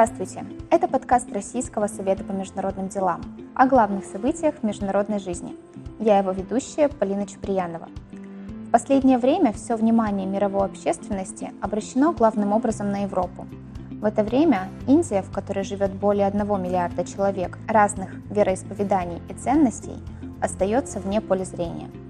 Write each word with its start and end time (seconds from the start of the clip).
Здравствуйте! 0.00 0.44
Это 0.70 0.86
подкаст 0.86 1.32
Российского 1.32 1.88
совета 1.88 2.22
по 2.22 2.30
международным 2.30 2.88
делам 2.88 3.20
о 3.56 3.66
главных 3.66 4.04
событиях 4.04 4.54
в 4.54 4.62
международной 4.62 5.18
жизни. 5.18 5.56
Я 5.98 6.18
его 6.18 6.30
ведущая 6.30 6.88
Полина 6.88 7.26
Чуприянова. 7.26 7.88
В 8.68 8.70
последнее 8.70 9.18
время 9.18 9.52
все 9.52 9.74
внимание 9.74 10.24
мировой 10.24 10.66
общественности 10.66 11.50
обращено 11.60 12.12
главным 12.12 12.52
образом 12.52 12.92
на 12.92 13.02
Европу. 13.02 13.48
В 13.90 14.04
это 14.04 14.22
время 14.22 14.68
Индия, 14.86 15.20
в 15.20 15.32
которой 15.32 15.64
живет 15.64 15.92
более 15.92 16.26
1 16.26 16.46
миллиарда 16.62 17.04
человек 17.04 17.58
разных 17.66 18.14
вероисповеданий 18.30 19.20
и 19.28 19.34
ценностей, 19.34 19.96
остается 20.40 21.00
вне 21.00 21.20
поля 21.20 21.42
зрения– 21.44 21.90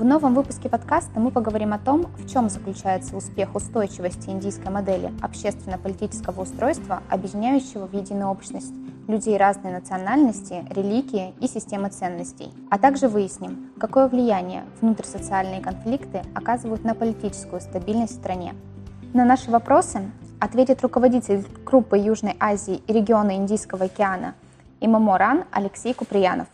в 0.00 0.04
новом 0.04 0.32
выпуске 0.32 0.70
подкаста 0.70 1.20
мы 1.20 1.30
поговорим 1.30 1.74
о 1.74 1.78
том, 1.78 2.06
в 2.16 2.26
чем 2.26 2.48
заключается 2.48 3.14
успех 3.18 3.54
устойчивости 3.54 4.30
индийской 4.30 4.72
модели 4.72 5.12
общественно-политического 5.20 6.40
устройства, 6.40 7.02
объединяющего 7.10 7.86
в 7.86 7.92
единую 7.92 8.30
общность 8.30 8.72
людей 9.08 9.36
разной 9.36 9.72
национальности, 9.72 10.64
религии 10.70 11.34
и 11.38 11.46
системы 11.46 11.90
ценностей. 11.90 12.50
А 12.70 12.78
также 12.78 13.08
выясним, 13.08 13.72
какое 13.78 14.08
влияние 14.08 14.64
внутрисоциальные 14.80 15.60
конфликты 15.60 16.22
оказывают 16.34 16.82
на 16.82 16.94
политическую 16.94 17.60
стабильность 17.60 18.14
в 18.14 18.20
стране. 18.20 18.54
На 19.12 19.26
наши 19.26 19.50
вопросы 19.50 20.10
ответит 20.38 20.80
руководитель 20.80 21.44
группы 21.66 21.98
Южной 21.98 22.36
Азии 22.40 22.80
и 22.86 22.92
региона 22.94 23.36
Индийского 23.36 23.84
океана 23.84 24.34
Имаморан 24.80 25.44
Алексей 25.52 25.92
Куприянов. 25.92 26.48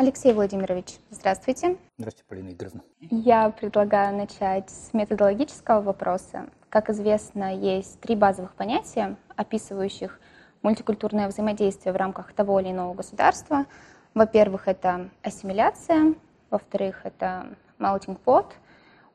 Алексей 0.00 0.32
Владимирович, 0.32 0.94
здравствуйте. 1.10 1.76
Здравствуйте, 1.98 2.28
Полина 2.28 2.52
Игоревна. 2.52 2.82
Я 3.00 3.50
предлагаю 3.50 4.16
начать 4.16 4.70
с 4.70 4.94
методологического 4.94 5.80
вопроса. 5.80 6.50
Как 6.68 6.88
известно, 6.88 7.52
есть 7.52 7.98
три 7.98 8.14
базовых 8.14 8.54
понятия, 8.54 9.16
описывающих 9.34 10.20
мультикультурное 10.62 11.26
взаимодействие 11.26 11.92
в 11.92 11.96
рамках 11.96 12.32
того 12.32 12.60
или 12.60 12.70
иного 12.70 12.94
государства. 12.94 13.66
Во-первых, 14.14 14.68
это 14.68 15.10
ассимиляция, 15.24 16.14
во-вторых, 16.48 17.00
это 17.02 17.56
melting 17.80 18.20
pot, 18.24 18.52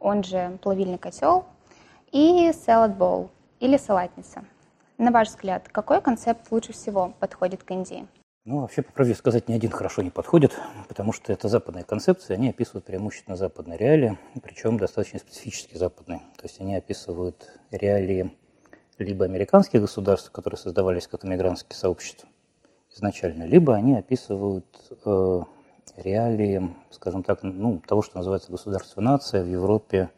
он 0.02 0.22
же 0.22 0.59
плавильный 0.61 0.97
котел, 0.97 1.45
и 2.11 2.50
salad 2.50 2.97
bowl, 2.97 3.29
или 3.61 3.77
салатница. 3.77 4.44
На 4.97 5.11
ваш 5.11 5.29
взгляд, 5.29 5.69
какой 5.69 6.02
концепт 6.02 6.52
лучше 6.52 6.73
всего 6.73 7.13
подходит 7.22 7.63
к 7.63 7.72
Индии? 7.72 8.05
Ну, 8.45 8.59
вообще, 8.59 8.81
по 8.81 8.91
правде 8.91 9.16
сказать, 9.16 9.47
ни 9.47 9.53
один 9.53 9.72
хорошо 9.72 10.02
не 10.02 10.09
подходит, 10.09 10.52
потому 10.89 11.13
что 11.13 11.31
это 11.31 11.47
западные 11.47 11.86
концепции, 11.86 12.33
они 12.33 12.50
описывают 12.50 12.83
преимущественно 12.83 13.38
западные 13.38 13.77
реалии, 13.77 14.17
причем 14.41 14.77
достаточно 14.77 15.19
специфически 15.19 15.77
западные. 15.77 16.19
То 16.35 16.44
есть 16.44 16.59
они 16.59 16.75
описывают 16.75 17.50
реалии 17.72 18.35
либо 18.97 19.23
американских 19.23 19.80
государств, 19.80 20.30
которые 20.31 20.58
создавались 20.58 21.08
как 21.08 21.23
иммигрантские 21.23 21.77
сообщества 21.77 22.27
изначально, 22.94 23.44
либо 23.44 23.75
они 23.75 23.95
описывают 23.95 24.66
э, 25.05 25.41
реалии, 25.95 26.75
скажем 26.89 27.23
так, 27.23 27.44
ну, 27.44 27.81
того, 27.88 28.02
что 28.02 28.17
называется 28.17 28.52
государство-нация 28.52 29.41
в 29.41 29.47
Европе, 29.47 30.09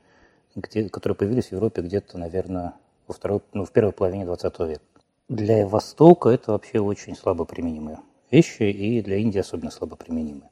где, 0.56 0.90
которые 0.90 1.16
появились 1.16 1.50
в 1.50 1.52
Европе 1.52 1.84
где-то, 1.84 2.18
наверное, 2.18 2.74
во 3.06 3.14
второй, 3.14 3.42
ну, 3.54 3.66
в 3.66 3.72
первой 3.72 3.94
половине 3.94 4.26
20 4.26 4.60
века. 4.62 4.82
Для 5.30 5.68
Востока 5.68 6.30
это 6.30 6.54
вообще 6.54 6.80
очень 6.80 7.16
слабо 7.16 7.46
применимые 7.46 8.00
вещи, 8.36 8.64
и 8.64 9.02
для 9.02 9.18
Индии 9.18 9.40
особенно 9.40 9.72
слабо 9.72 9.96
применимы. 9.96 10.50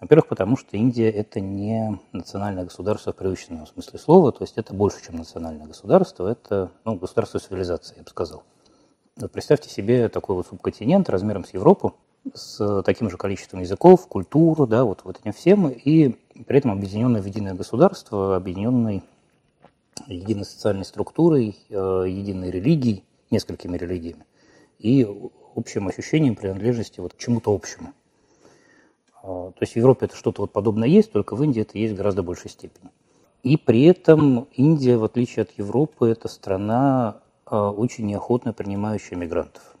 Во-первых, 0.00 0.28
потому 0.28 0.56
что 0.56 0.76
Индия– 0.76 1.10
это 1.22 1.40
не 1.40 1.98
национальное 2.12 2.64
государство 2.64 3.12
в 3.12 3.16
привычном 3.16 3.66
смысле 3.66 3.98
слова, 3.98 4.32
то 4.32 4.44
есть 4.44 4.58
это 4.58 4.74
больше, 4.74 5.04
чем 5.04 5.16
национальное 5.16 5.66
государство, 5.66 6.28
это 6.28 6.70
ну, 6.84 6.96
государство 6.96 7.40
цивилизации, 7.40 7.96
я 7.96 8.02
бы 8.02 8.10
сказал. 8.10 8.42
Вот 9.16 9.32
представьте 9.32 9.70
себе 9.70 10.08
такой 10.08 10.36
вот 10.36 10.46
субконтинент 10.46 11.08
размером 11.08 11.44
с 11.44 11.54
Европу, 11.54 11.94
с 12.34 12.82
таким 12.82 13.10
же 13.10 13.16
количеством 13.16 13.60
языков, 13.60 14.06
культур, 14.08 14.66
да, 14.66 14.84
вот, 14.84 15.00
вот 15.04 15.20
этим 15.20 15.32
всем, 15.32 15.68
и 15.68 16.16
при 16.46 16.58
этом 16.58 16.72
объединенное 16.72 17.22
в 17.22 17.26
единое 17.26 17.54
государство, 17.54 18.36
объединенное 18.36 19.02
единой 20.06 20.44
социальной 20.44 20.84
структурой, 20.84 21.56
э, 21.68 22.04
единой 22.08 22.50
религией, 22.50 23.04
несколькими 23.30 23.76
религиями, 23.76 24.24
и 24.78 25.06
общим 25.56 25.88
ощущением 25.88 26.36
принадлежности 26.36 27.00
вот 27.00 27.14
к 27.14 27.18
чему-то 27.18 27.54
общему. 27.54 27.92
А, 29.22 29.50
то 29.50 29.58
есть 29.60 29.72
в 29.72 29.76
Европе 29.76 30.06
это 30.06 30.16
что-то 30.16 30.42
вот 30.42 30.52
подобное 30.52 30.88
есть, 30.88 31.12
только 31.12 31.34
в 31.34 31.42
Индии 31.42 31.62
это 31.62 31.78
есть 31.78 31.94
в 31.94 31.96
гораздо 31.96 32.22
большей 32.22 32.50
степени. 32.50 32.90
И 33.42 33.56
при 33.56 33.84
этом 33.84 34.48
Индия, 34.52 34.96
в 34.96 35.04
отличие 35.04 35.42
от 35.42 35.50
Европы, 35.52 36.08
это 36.08 36.28
страна, 36.28 37.20
а, 37.46 37.70
очень 37.70 38.06
неохотно 38.06 38.52
принимающая 38.52 39.16
мигрантов, 39.16 39.76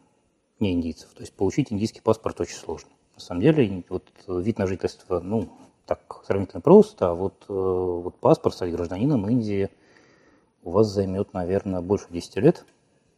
не 0.60 0.72
индийцев. 0.72 1.10
То 1.14 1.22
есть 1.22 1.32
получить 1.32 1.72
индийский 1.72 2.00
паспорт 2.00 2.40
очень 2.40 2.56
сложно. 2.56 2.90
На 3.14 3.20
самом 3.20 3.42
деле, 3.42 3.84
вот 3.88 4.04
вид 4.26 4.58
на 4.58 4.66
жительство, 4.66 5.20
ну, 5.20 5.48
так 5.86 6.22
сравнительно 6.26 6.60
просто, 6.60 7.10
а 7.10 7.14
вот, 7.14 7.44
э, 7.48 7.52
вот 7.52 8.16
паспорт 8.16 8.54
стать 8.54 8.72
гражданином 8.72 9.28
Индии 9.28 9.70
у 10.62 10.70
вас 10.70 10.88
займет, 10.88 11.32
наверное, 11.34 11.80
больше 11.80 12.06
10 12.10 12.36
лет. 12.36 12.64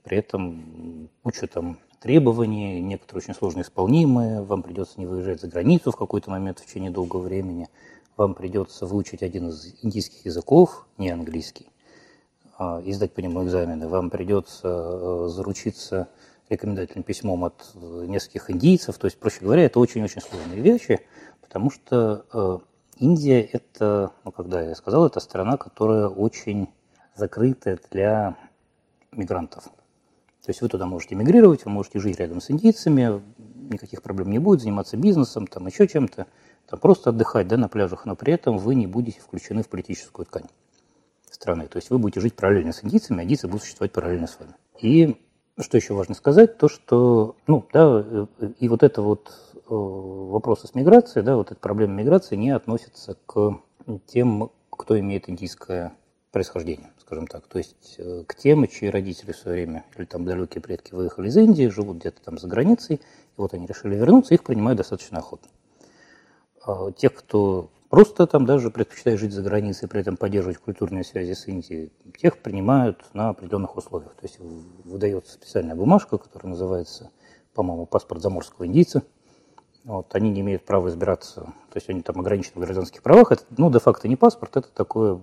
При 0.03 0.19
этом 0.19 1.09
куча 1.23 1.47
там 1.47 1.79
требования, 2.07 2.81
некоторые 2.81 3.25
очень 3.25 3.35
сложно 3.35 3.63
исполнимые, 3.63 4.41
вам 4.41 4.63
придется 4.63 4.95
не 5.01 5.07
выезжать 5.07 5.41
за 5.41 5.49
границу 5.49 5.91
в 5.91 5.97
какой-то 5.97 6.31
момент 6.31 6.61
в 6.61 6.65
течение 6.65 6.93
долгого 6.93 7.23
времени, 7.23 7.69
вам 8.17 8.35
придется 8.35 8.87
выучить 8.87 9.25
один 9.25 9.49
из 9.49 9.75
индийских 9.83 10.25
языков, 10.25 10.87
не 10.99 11.11
английский, 11.11 11.67
а, 12.59 12.81
и 12.81 12.93
сдать 12.93 13.13
по 13.13 13.19
нему 13.19 13.45
экзамены, 13.45 13.89
вам 13.89 14.11
придется 14.11 14.69
э, 14.69 15.29
заручиться 15.31 16.09
рекомендательным 16.49 17.03
письмом 17.03 17.43
от 17.43 17.73
э, 17.75 18.05
нескольких 18.07 18.53
индийцев, 18.53 18.97
то 18.99 19.09
есть, 19.09 19.19
проще 19.19 19.41
говоря, 19.41 19.65
это 19.65 19.81
очень-очень 19.81 20.21
сложные 20.21 20.61
вещи, 20.61 21.01
потому 21.41 21.73
что 21.73 22.25
э, 22.33 22.59
Индия– 23.01 23.41
это, 23.53 24.13
ну, 24.23 24.31
когда 24.31 24.63
я 24.63 24.77
сказал, 24.77 25.07
это 25.07 25.19
страна, 25.19 25.57
которая 25.57 26.07
очень 26.07 26.69
закрытая 27.17 27.81
для 27.91 28.37
мигрантов. 29.11 29.65
То 30.47 30.51
есть 30.51 30.63
вы 30.63 30.69
туда 30.69 30.87
можете 30.87 31.17
мигрировать, 31.17 31.65
вы 31.65 31.73
можете 31.73 31.99
жить 31.99 32.21
рядом 32.21 32.41
с 32.41 32.53
индийцами, 32.53 33.21
никаких 33.69 34.01
проблем 34.01 34.31
не 34.31 34.39
будет, 34.39 34.61
заниматься 34.61 34.97
бизнесом, 34.97 35.49
там 35.49 35.67
еще 35.67 35.89
чем-то, 35.89 36.29
там 36.69 36.79
просто 36.79 37.11
отдыхать 37.11 37.49
да, 37.49 37.57
на 37.57 37.69
пляжах, 37.69 38.07
но 38.07 38.15
при 38.15 38.33
этом 38.33 38.57
вы 38.57 38.77
не 38.77 38.87
будете 38.87 39.21
включены 39.21 39.65
в 39.65 39.69
политическую 39.69 40.25
ткань 40.25 40.47
страны. 41.29 41.67
То 41.67 41.79
есть 41.79 41.91
вы 41.91 41.99
будете 41.99 42.21
жить 42.21 42.37
параллельно 42.37 42.73
с 42.73 42.85
индийцами, 42.85 43.23
а 43.23 43.25
индийцы 43.25 43.49
будут 43.49 43.63
существовать 43.63 43.91
параллельно 43.91 44.29
с 44.29 44.39
вами. 44.39 44.53
И 44.81 45.21
что 45.59 45.79
еще 45.79 45.95
важно 45.95 46.15
сказать, 46.15 46.59
то 46.59 46.69
что, 46.69 47.35
ну, 47.49 47.67
да, 47.73 48.05
и 48.61 48.69
вот 48.69 48.85
это 48.85 49.03
вот 49.03 49.33
э, 49.55 49.61
вопросы 49.69 50.69
с 50.69 50.77
миграцией, 50.77 51.27
да, 51.27 51.35
вот 51.35 51.51
эта 51.51 51.59
проблема 51.59 51.95
миграции 51.95 52.37
не 52.37 52.51
относится 52.51 53.17
к 53.27 53.59
тем, 54.07 54.53
кто 54.71 54.97
имеет 54.97 55.29
индийское 55.29 55.93
происхождения, 56.31 56.93
скажем 57.07 57.29
так. 57.29 57.47
То 57.47 57.59
есть 57.59 57.97
э, 57.99 58.25
к 58.27 58.35
тем, 58.35 58.67
чьи 58.67 58.89
родители 58.89 59.33
в 59.33 59.37
свое 59.37 59.63
время, 59.63 59.85
или 59.97 60.05
там 60.05 60.25
далекие 60.25 60.61
предки 60.61 60.93
выехали 60.93 61.29
из 61.29 61.37
Индии, 61.37 61.69
живут 61.69 61.99
где-то 61.99 62.21
там 62.23 62.37
за 62.37 62.49
границей, 62.49 62.97
и 62.97 63.01
вот 63.37 63.55
они 63.55 63.67
решили 63.67 63.95
вернуться, 63.95 64.35
их 64.35 64.43
принимают 64.43 64.79
достаточно 64.79 65.19
охотно. 65.19 65.49
А 66.65 66.91
тех, 66.91 67.15
кто 67.15 67.71
просто 67.91 68.27
там 68.27 68.45
даже 68.45 68.71
предпочитает 68.71 69.21
жить 69.21 69.33
за 69.33 69.43
границей, 69.43 69.89
при 69.89 70.01
этом 70.01 70.17
поддерживать 70.17 70.59
культурные 70.59 71.05
связи 71.05 71.35
с 71.35 71.47
Индией, 71.47 71.93
тех 72.21 72.39
принимают 72.39 73.05
на 73.15 73.29
определенных 73.29 73.77
условиях. 73.77 74.15
То 74.15 74.25
есть 74.25 74.39
выдается 74.41 75.35
специальная 75.35 75.77
бумажка, 75.77 76.19
которая 76.19 76.51
называется, 76.51 77.11
по-моему, 77.55 77.87
паспорт 77.87 78.21
заморского 78.21 78.67
индийца. 78.67 79.03
Вот, 79.85 80.13
они 80.17 80.31
не 80.31 80.41
имеют 80.41 80.65
права 80.65 80.89
избираться, 80.89 81.43
то 81.43 81.77
есть 81.77 81.89
они 81.89 82.03
там 82.03 82.19
ограничены 82.19 82.55
в 82.57 82.65
гражданских 82.65 83.03
правах. 83.03 83.31
Это, 83.31 83.45
ну, 83.57 83.71
де-факто 83.71 84.09
не 84.09 84.17
паспорт, 84.17 84.57
это 84.57 84.69
такое 84.75 85.21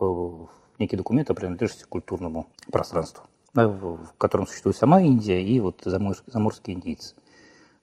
Э, 0.00 0.46
некий 0.78 0.96
документ 0.96 1.30
о 1.30 1.34
принадлежности 1.34 1.84
к 1.84 1.88
культурному 1.88 2.46
пространству, 2.70 3.24
да, 3.54 3.68
в 3.68 4.12
котором 4.18 4.46
существует 4.46 4.76
сама 4.76 5.00
Индия 5.00 5.42
и 5.42 5.60
вот 5.60 5.82
заморские 5.84 6.76
индийцы. 6.76 7.14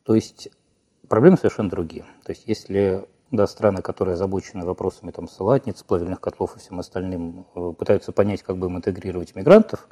То 0.04 0.16
есть 0.16 0.50
проблемы 1.07 1.38
совершенно 1.38 1.69
другие. 1.69 2.06
То 2.24 2.31
есть 2.31 2.44
если 2.48 3.07
да, 3.34 3.48
страны, 3.48 3.81
которые 3.81 4.13
озабочены 4.13 4.63
вопросами 4.63 5.10
там, 5.10 5.28
салатниц, 5.28 5.81
плавильных 5.81 6.22
котлов 6.22 6.56
и 6.56 6.60
всем 6.60 6.80
остальным, 6.80 7.48
э, 7.56 7.74
пытаются 7.78 8.12
понять, 8.12 8.44
как 8.44 8.57
бы 8.57 8.68
им 8.68 8.78
интегрировать 8.78 9.36
мигрантов, 9.36 9.88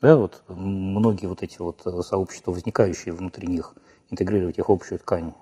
да, 0.00 0.16
вот 0.16 0.42
многие 0.46 1.26
вот 1.26 1.42
эти 1.42 1.58
вот 1.58 1.84
э, 1.84 2.02
сообщества, 2.02 2.52
возникающие 2.52 3.12
внутри 3.12 3.48
них, 3.48 3.74
интегрировать 4.10 4.56
их 4.56 4.68
в 4.68 4.72
общую 4.72 5.00
ткань, 5.00 5.34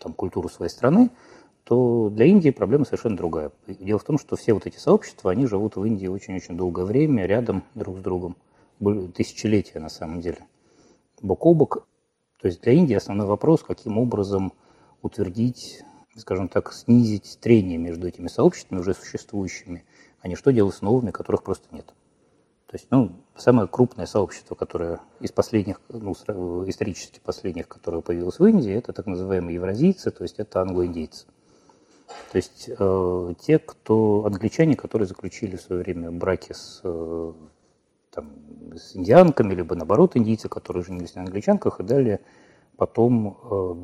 там, 0.00 0.12
культуру 0.12 0.48
своей 0.48 0.70
страны, 0.70 1.10
то 1.68 2.08
для 2.08 2.24
Индии 2.24 2.48
проблема 2.48 2.86
совершенно 2.86 3.18
другая. 3.18 3.52
Дело 3.66 3.98
в 3.98 4.04
том, 4.04 4.18
что 4.18 4.36
все 4.36 4.54
вот 4.54 4.64
эти 4.64 4.78
сообщества, 4.78 5.30
они 5.30 5.46
живут 5.46 5.76
в 5.76 5.84
Индии 5.84 6.06
очень-очень 6.06 6.56
долгое 6.56 6.86
время, 6.86 7.26
рядом 7.26 7.62
друг 7.74 7.98
с 7.98 8.00
другом, 8.00 8.38
тысячелетия 9.14 9.78
на 9.78 9.90
самом 9.90 10.22
деле, 10.22 10.38
бок 11.20 11.44
о 11.44 11.52
бок. 11.52 11.86
То 12.40 12.48
есть 12.48 12.62
для 12.62 12.72
Индии 12.72 12.94
основной 12.94 13.26
вопрос, 13.26 13.62
каким 13.62 13.98
образом 13.98 14.54
утвердить, 15.02 15.82
скажем 16.16 16.48
так, 16.48 16.72
снизить 16.72 17.36
трение 17.38 17.76
между 17.76 18.08
этими 18.08 18.28
сообществами 18.28 18.80
уже 18.80 18.94
существующими, 18.94 19.84
а 20.20 20.28
не 20.28 20.36
что 20.36 20.52
делать 20.52 20.74
с 20.74 20.80
новыми, 20.80 21.10
которых 21.10 21.42
просто 21.42 21.66
нет. 21.70 21.84
То 22.68 22.76
есть, 22.76 22.86
ну, 22.90 23.12
самое 23.36 23.68
крупное 23.68 24.06
сообщество, 24.06 24.54
которое 24.54 25.00
из 25.20 25.32
последних, 25.32 25.82
ну, 25.90 26.12
исторически 26.66 27.20
последних, 27.22 27.68
которое 27.68 28.00
появилось 28.00 28.38
в 28.38 28.46
Индии, 28.46 28.72
это 28.72 28.94
так 28.94 29.04
называемые 29.04 29.56
евразийцы, 29.56 30.10
то 30.10 30.22
есть 30.22 30.38
это 30.38 30.62
англо-индейцы. 30.62 31.26
То 32.32 32.36
есть 32.36 32.68
э, 32.68 33.34
те, 33.40 33.58
кто 33.58 34.24
англичане, 34.26 34.76
которые 34.76 35.06
заключили 35.06 35.56
в 35.56 35.60
свое 35.60 35.82
время 35.82 36.10
браки 36.10 36.52
с, 36.52 36.80
э, 36.84 37.32
там, 38.10 38.30
с 38.74 38.96
индианками, 38.96 39.54
либо 39.54 39.74
наоборот 39.74 40.16
индийцы, 40.16 40.48
которые 40.48 40.84
женились 40.84 41.14
на 41.14 41.22
англичанках, 41.22 41.80
и 41.80 41.84
далее 41.84 42.20
потом 42.76 43.38
э, 43.42 43.74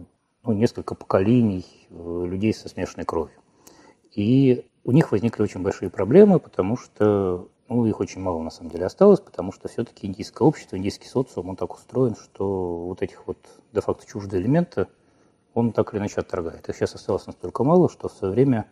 ну, 0.45 0.53
несколько 0.53 0.95
поколений 0.95 1.67
э, 1.91 2.25
людей 2.27 2.55
со 2.55 2.69
смешанной 2.69 3.05
кровью. 3.05 3.37
И 4.15 4.67
у 4.85 4.93
них 4.93 5.11
возникли 5.13 5.43
очень 5.43 5.63
большие 5.63 5.91
проблемы, 5.91 6.39
потому 6.39 6.77
что 6.77 7.49
ну, 7.69 7.87
их 7.87 7.99
очень 8.01 8.21
мало 8.21 8.43
на 8.43 8.51
самом 8.51 8.71
деле 8.71 8.87
осталось, 8.87 9.21
потому 9.21 9.53
что 9.53 9.69
все-таки 9.69 10.07
индийское 10.07 10.47
общество, 10.47 10.77
индийский 10.77 11.09
социум, 11.09 11.51
он 11.51 11.57
так 11.57 11.75
устроен, 11.75 12.15
что 12.15 12.87
вот 12.87 13.03
этих 13.03 13.27
вот 13.27 13.39
де-факто 13.73 14.07
чуждые 14.07 14.43
элементы, 14.43 14.87
он 15.55 15.73
так 15.73 15.93
или 15.93 16.01
иначе 16.01 16.21
отторгает. 16.21 16.69
Их 16.69 16.77
сейчас 16.77 16.95
осталось 16.95 17.27
настолько 17.27 17.65
мало, 17.65 17.89
что 17.89 18.09
в 18.09 18.13
свое 18.13 18.33
время, 18.33 18.67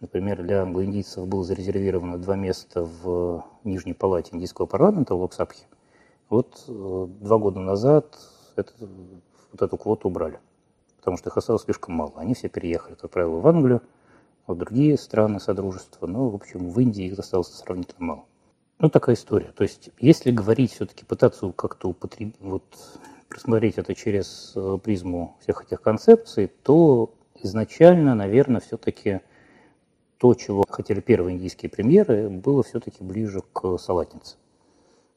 например, 0.00 0.42
для 0.42 0.62
англоиндийцев 0.62 1.26
было 1.26 1.44
зарезервировано 1.44 2.18
два 2.18 2.36
места 2.36 2.84
в 2.84 3.44
Нижней 3.64 3.94
палате 3.94 4.34
индийского 4.34 4.66
парламента 4.66 5.14
в 5.14 5.20
Локсапхе. 5.20 5.66
Вот 6.28 6.64
э, 6.68 7.06
два 7.20 7.38
года 7.38 7.58
назад 7.58 8.16
это, 8.54 8.72
вот 9.52 9.62
эту 9.62 9.76
квоту 9.76 10.08
убрали, 10.08 10.38
потому 10.96 11.16
что 11.16 11.28
их 11.28 11.36
осталось 11.36 11.62
слишком 11.62 11.94
мало. 11.94 12.12
Они 12.16 12.34
все 12.34 12.48
переехали, 12.48 12.94
как 12.94 13.10
правило, 13.10 13.40
в 13.40 13.46
Англию, 13.48 13.82
в 14.46 14.54
другие 14.54 14.96
страны 14.96 15.40
Содружества, 15.40 16.06
но, 16.06 16.28
в 16.28 16.34
общем, 16.36 16.70
в 16.70 16.80
Индии 16.80 17.06
их 17.06 17.18
осталось 17.18 17.48
сравнительно 17.48 18.06
мало. 18.06 18.24
Ну, 18.78 18.88
такая 18.88 19.16
история. 19.16 19.52
То 19.54 19.64
есть, 19.64 19.90
если 19.98 20.30
говорить, 20.30 20.72
все-таки 20.72 21.04
пытаться 21.04 21.52
как-то 21.52 21.88
употребить, 21.88 22.36
вот, 22.40 22.62
просмотреть 23.30 23.78
это 23.78 23.94
через 23.94 24.52
э, 24.54 24.78
призму 24.82 25.38
всех 25.40 25.62
этих 25.64 25.80
концепций, 25.80 26.50
то 26.62 27.14
изначально, 27.42 28.14
наверное, 28.14 28.60
все-таки 28.60 29.20
то, 30.18 30.34
чего 30.34 30.64
хотели 30.68 31.00
первые 31.00 31.36
индийские 31.36 31.70
премьеры, 31.70 32.28
было 32.28 32.62
все-таки 32.62 33.02
ближе 33.02 33.40
к 33.54 33.78
салатнице. 33.78 34.36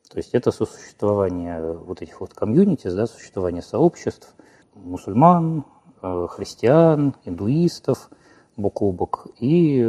То 0.10 0.18
есть 0.18 0.34
это 0.34 0.52
сосуществование 0.52 1.74
вот 1.74 2.02
этих 2.02 2.22
вот 2.22 2.34
комьюнити, 2.34 2.88
да, 2.88 3.08
существование 3.08 3.62
сообществ 3.62 4.34
мусульман, 4.76 5.66
э, 6.02 6.28
христиан, 6.30 7.16
индуистов– 7.26 8.10
бок 8.58 8.82
о 8.82 8.92
бок, 8.92 9.28
и 9.40 9.82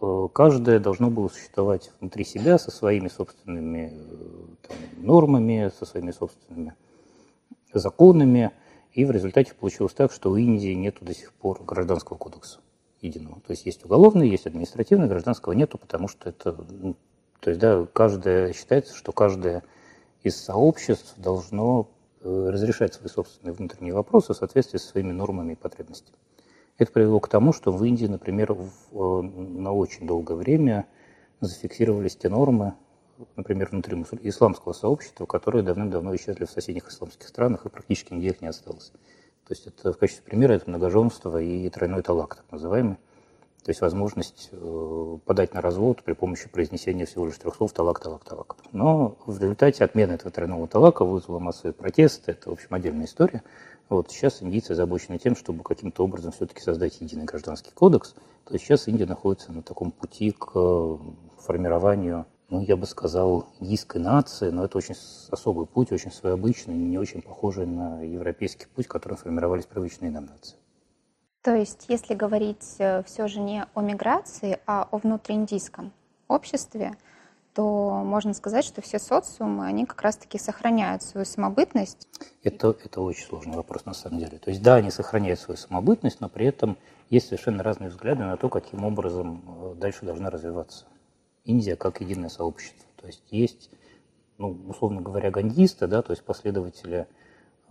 э, 0.00 0.28
каждое 0.32 0.78
должно 0.78 1.10
было 1.10 1.28
существовать 1.28 1.92
внутри 2.00 2.24
себя 2.24 2.58
со 2.58 2.70
своими 2.70 3.08
собственными 3.08 3.92
там, 4.66 4.76
нормами, 4.96 5.70
со 5.78 5.86
своими 5.86 6.10
собственными 6.10 6.74
законами. 7.78 8.52
И 8.92 9.04
в 9.04 9.10
результате 9.10 9.54
получилось 9.54 9.92
так, 9.92 10.12
что 10.12 10.30
у 10.30 10.36
Индии 10.36 10.72
нет 10.72 10.96
до 11.00 11.14
сих 11.14 11.32
пор 11.32 11.62
гражданского 11.64 12.16
кодекса 12.16 12.60
единого. 13.00 13.40
То 13.40 13.50
есть 13.50 13.66
есть 13.66 13.84
уголовный, 13.84 14.28
есть 14.28 14.46
административный, 14.46 15.08
гражданского 15.08 15.52
нету, 15.52 15.78
потому 15.78 16.08
что 16.08 16.28
это... 16.28 16.52
Ну, 16.52 16.96
то 17.40 17.50
есть, 17.50 17.60
да, 17.60 17.86
каждое, 17.92 18.52
считается, 18.52 18.94
что 18.94 19.12
каждое 19.12 19.62
из 20.22 20.36
сообществ 20.36 21.14
должно 21.18 21.90
э, 22.20 22.48
разрешать 22.50 22.94
свои 22.94 23.08
собственные 23.08 23.52
внутренние 23.52 23.92
вопросы 23.92 24.32
в 24.32 24.36
соответствии 24.36 24.78
со 24.78 24.88
своими 24.88 25.12
нормами 25.12 25.52
и 25.52 25.56
потребностями. 25.56 26.16
Это 26.78 26.90
привело 26.90 27.20
к 27.20 27.28
тому, 27.28 27.52
что 27.52 27.70
в 27.70 27.84
Индии, 27.84 28.06
например, 28.06 28.54
в, 28.54 28.68
э, 28.92 29.22
на 29.22 29.72
очень 29.72 30.06
долгое 30.06 30.34
время 30.34 30.86
зафиксировались 31.40 32.16
те 32.16 32.28
нормы, 32.28 32.74
например, 33.36 33.68
внутри 33.70 34.02
исламского 34.22 34.72
сообщества, 34.72 35.26
которые 35.26 35.62
давным-давно 35.62 36.14
исчезли 36.16 36.44
в 36.44 36.50
соседних 36.50 36.88
исламских 36.88 37.28
странах, 37.28 37.66
и 37.66 37.68
практически 37.68 38.12
нигде 38.12 38.28
их 38.28 38.40
не 38.40 38.48
осталось. 38.48 38.92
То 39.46 39.52
есть 39.52 39.66
это 39.66 39.92
в 39.92 39.98
качестве 39.98 40.24
примера 40.24 40.54
это 40.54 40.68
многоженство 40.70 41.40
и 41.40 41.68
тройной 41.68 42.02
талак, 42.02 42.36
так 42.36 42.50
называемый. 42.50 42.96
То 43.64 43.70
есть 43.70 43.80
возможность 43.80 44.50
э, 44.52 45.18
подать 45.24 45.54
на 45.54 45.62
развод 45.62 46.02
при 46.02 46.12
помощи 46.12 46.50
произнесения 46.50 47.06
всего 47.06 47.26
лишь 47.26 47.38
трех 47.38 47.54
слов 47.54 47.72
талак, 47.72 47.98
талак, 47.98 48.22
талак. 48.22 48.56
Но 48.72 49.16
в 49.24 49.40
результате 49.40 49.84
отмена 49.84 50.12
этого 50.12 50.30
тройного 50.30 50.68
талака 50.68 51.04
вызвала 51.04 51.38
массовые 51.38 51.72
протесты. 51.72 52.32
Это, 52.32 52.50
в 52.50 52.52
общем, 52.52 52.68
отдельная 52.70 53.06
история. 53.06 53.42
Вот 53.88 54.10
сейчас 54.10 54.42
индийцы 54.42 54.72
озабочены 54.72 55.18
тем, 55.18 55.34
чтобы 55.34 55.62
каким-то 55.62 56.04
образом 56.04 56.32
все-таки 56.32 56.60
создать 56.60 57.00
единый 57.00 57.24
гражданский 57.24 57.70
кодекс. 57.70 58.14
То 58.44 58.52
есть 58.52 58.66
сейчас 58.66 58.86
Индия 58.86 59.06
находится 59.06 59.50
на 59.50 59.62
таком 59.62 59.92
пути 59.92 60.30
к 60.32 60.50
э, 60.54 60.98
формированию, 61.38 62.26
ну, 62.54 62.60
я 62.60 62.76
бы 62.76 62.86
сказал, 62.86 63.48
индийской 63.58 64.00
нации, 64.00 64.50
но 64.50 64.64
это 64.64 64.78
очень 64.78 64.94
особый 65.30 65.66
путь, 65.66 65.90
очень 65.90 66.12
своеобычный, 66.12 66.74
не 66.74 66.98
очень 66.98 67.20
похожий 67.20 67.66
на 67.66 68.00
европейский 68.02 68.66
путь, 68.66 68.86
которым 68.86 69.18
формировались 69.18 69.66
привычные 69.66 70.12
нам 70.12 70.26
нации. 70.26 70.56
То 71.42 71.56
есть, 71.56 71.86
если 71.88 72.14
говорить 72.14 72.76
э, 72.78 73.02
все 73.02 73.26
же 73.26 73.40
не 73.40 73.66
о 73.74 73.80
миграции, 73.80 74.60
а 74.66 74.88
о 74.88 74.98
внутрииндийском 74.98 75.92
обществе, 76.28 76.92
то 77.54 78.02
можно 78.04 78.34
сказать, 78.34 78.64
что 78.64 78.80
все 78.82 79.00
социумы, 79.00 79.66
они 79.66 79.84
как 79.84 80.00
раз-таки 80.02 80.38
сохраняют 80.38 81.02
свою 81.02 81.24
самобытность. 81.24 82.08
Это, 82.44 82.76
это 82.84 83.00
очень 83.00 83.26
сложный 83.26 83.56
вопрос 83.56 83.84
на 83.84 83.94
самом 83.94 84.20
деле. 84.20 84.38
То 84.38 84.50
есть 84.50 84.62
да, 84.62 84.76
они 84.76 84.92
сохраняют 84.92 85.40
свою 85.40 85.58
самобытность, 85.58 86.20
но 86.20 86.28
при 86.28 86.46
этом 86.46 86.76
есть 87.10 87.26
совершенно 87.26 87.64
разные 87.64 87.90
взгляды 87.90 88.22
на 88.22 88.36
то, 88.36 88.48
каким 88.48 88.84
образом 88.84 89.42
э, 89.44 89.74
дальше 89.74 90.04
должна 90.06 90.30
развиваться 90.30 90.86
Индия 91.44 91.76
как 91.76 92.00
единое 92.00 92.28
сообщество. 92.28 92.86
То 92.96 93.06
есть 93.06 93.24
есть, 93.30 93.70
ну, 94.38 94.58
условно 94.68 95.00
говоря, 95.00 95.30
гандисты, 95.30 95.86
да, 95.86 96.02
то 96.02 96.12
есть 96.12 96.24
последователи 96.24 97.06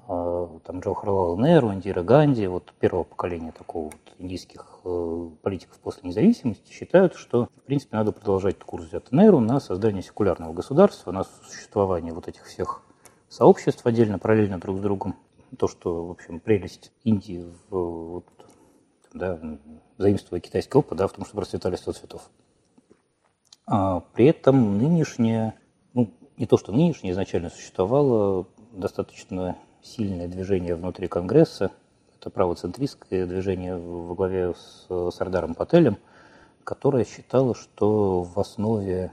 а, 0.08 0.60
там 0.66 0.80
Джавахарлала 0.80 1.38
Неру, 1.38 1.74
Индира 1.74 2.04
Ганди, 2.04 2.46
вот 2.48 2.74
первого 2.80 3.04
поколения 3.04 3.52
такого 3.52 3.86
вот 3.86 3.96
индийских 4.20 4.80
э, 4.84 5.30
политиков 5.42 5.80
после 5.80 6.10
независимости, 6.10 6.72
считают, 6.72 7.16
что, 7.16 7.48
в 7.56 7.62
принципе, 7.64 7.96
надо 7.96 8.12
продолжать 8.12 8.60
курс 8.60 8.86
взят 8.86 9.12
Неру 9.12 9.40
на 9.40 9.60
создание 9.60 10.04
секулярного 10.04 10.54
государства, 10.54 11.12
на 11.12 11.24
существование 11.24 12.14
вот 12.14 12.28
этих 12.28 12.46
всех 12.46 12.84
сообществ 13.30 13.86
отдельно, 13.86 14.20
параллельно 14.20 14.60
друг 14.60 14.78
с 14.78 14.82
другом. 14.82 15.16
То, 15.58 15.68
что, 15.68 16.06
в 16.06 16.12
общем, 16.12 16.40
прелесть 16.40 16.92
Индии 17.04 17.46
в, 17.70 17.76
вот, 17.76 18.26
да, 19.14 19.40
заимствуя 19.98 20.40
китайский 20.40 20.78
опыт, 20.78 20.98
да, 20.98 21.08
в 21.08 21.14
том, 21.14 21.26
что 21.26 21.36
процветали 21.36 21.76
сто 21.76 21.94
цветов. 21.94 22.30
А 23.66 24.02
при 24.14 24.26
этом 24.26 24.78
нынешнее, 24.78 25.54
ну, 25.94 26.12
не 26.38 26.46
то, 26.46 26.58
что 26.58 26.72
нынешнее 26.72 27.12
изначально 27.12 27.50
существовало 27.50 28.48
достаточно 28.72 29.58
сильное 29.82 30.28
движение 30.28 30.76
внутри 30.76 31.08
Конгресса, 31.08 31.72
это 32.20 32.30
правоцентристское 32.30 33.26
движение 33.26 33.78
во 33.78 34.16
главе 34.16 34.54
с 34.54 35.12
Сардаром 35.12 35.56
Пателем, 35.56 35.98
которое 36.64 37.06
считало, 37.06 37.56
что 37.56 38.24
в 38.24 38.40
основе 38.40 39.12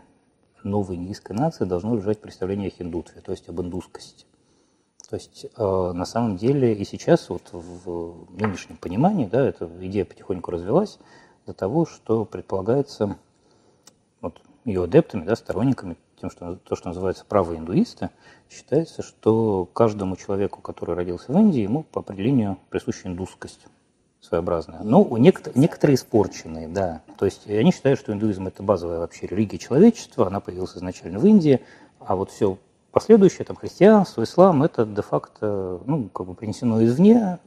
новой 0.62 0.96
индийской 0.96 1.34
нации 1.36 1.64
должно 1.64 1.96
лежать 1.96 2.20
представление 2.20 2.68
о 2.68 2.70
хиндутве, 2.70 3.20
то 3.20 3.32
есть 3.32 3.48
об 3.48 3.60
индусскости. 3.60 4.26
То 5.08 5.16
есть 5.16 5.46
э, 5.56 5.92
на 5.92 6.04
самом 6.04 6.36
деле 6.36 6.72
и 6.72 6.84
сейчас 6.84 7.28
вот 7.30 7.48
в 7.52 8.30
нынешнем 8.30 8.76
понимании, 8.76 9.26
да, 9.26 9.44
эта 9.44 9.68
идея 9.80 10.04
потихоньку 10.04 10.52
развелась 10.52 10.98
до 11.46 11.52
того, 11.52 11.84
что 11.86 12.24
предполагается 12.24 13.16
ее 14.70 14.84
адептами, 14.84 15.24
да, 15.24 15.36
сторонниками 15.36 15.96
тем, 16.20 16.30
что 16.30 16.56
то, 16.56 16.76
что 16.76 16.88
называется 16.88 17.24
правые 17.26 17.58
индуисты, 17.58 18.10
считается, 18.48 19.02
что 19.02 19.66
каждому 19.72 20.16
человеку, 20.16 20.60
который 20.60 20.94
родился 20.94 21.32
в 21.32 21.38
Индии, 21.38 21.60
ему 21.60 21.82
по 21.82 22.00
определению 22.00 22.58
присуща 22.68 23.08
индусскость 23.08 23.60
своеобразная. 24.20 24.82
Но 24.82 25.02
у 25.02 25.16
некотор- 25.16 25.52
некоторые 25.54 25.94
испорченные, 25.94 26.68
да. 26.68 27.02
То 27.18 27.24
есть 27.24 27.48
они 27.48 27.72
считают, 27.72 27.98
что 27.98 28.12
индуизм 28.12 28.46
это 28.46 28.62
базовая 28.62 28.98
вообще 28.98 29.26
религия 29.26 29.58
человечества, 29.58 30.26
она 30.26 30.40
появилась 30.40 30.76
изначально 30.76 31.18
в 31.18 31.26
Индии, 31.26 31.60
а 32.00 32.16
вот 32.16 32.30
все 32.30 32.58
последующее, 32.92 33.44
там, 33.44 33.56
христианство, 33.56 34.22
ислам, 34.22 34.62
это 34.62 34.84
де-факто, 34.84 35.80
ну, 35.86 36.08
как 36.08 36.26
бы 36.26 36.34
принесено 36.34 36.84
извне, 36.84 37.38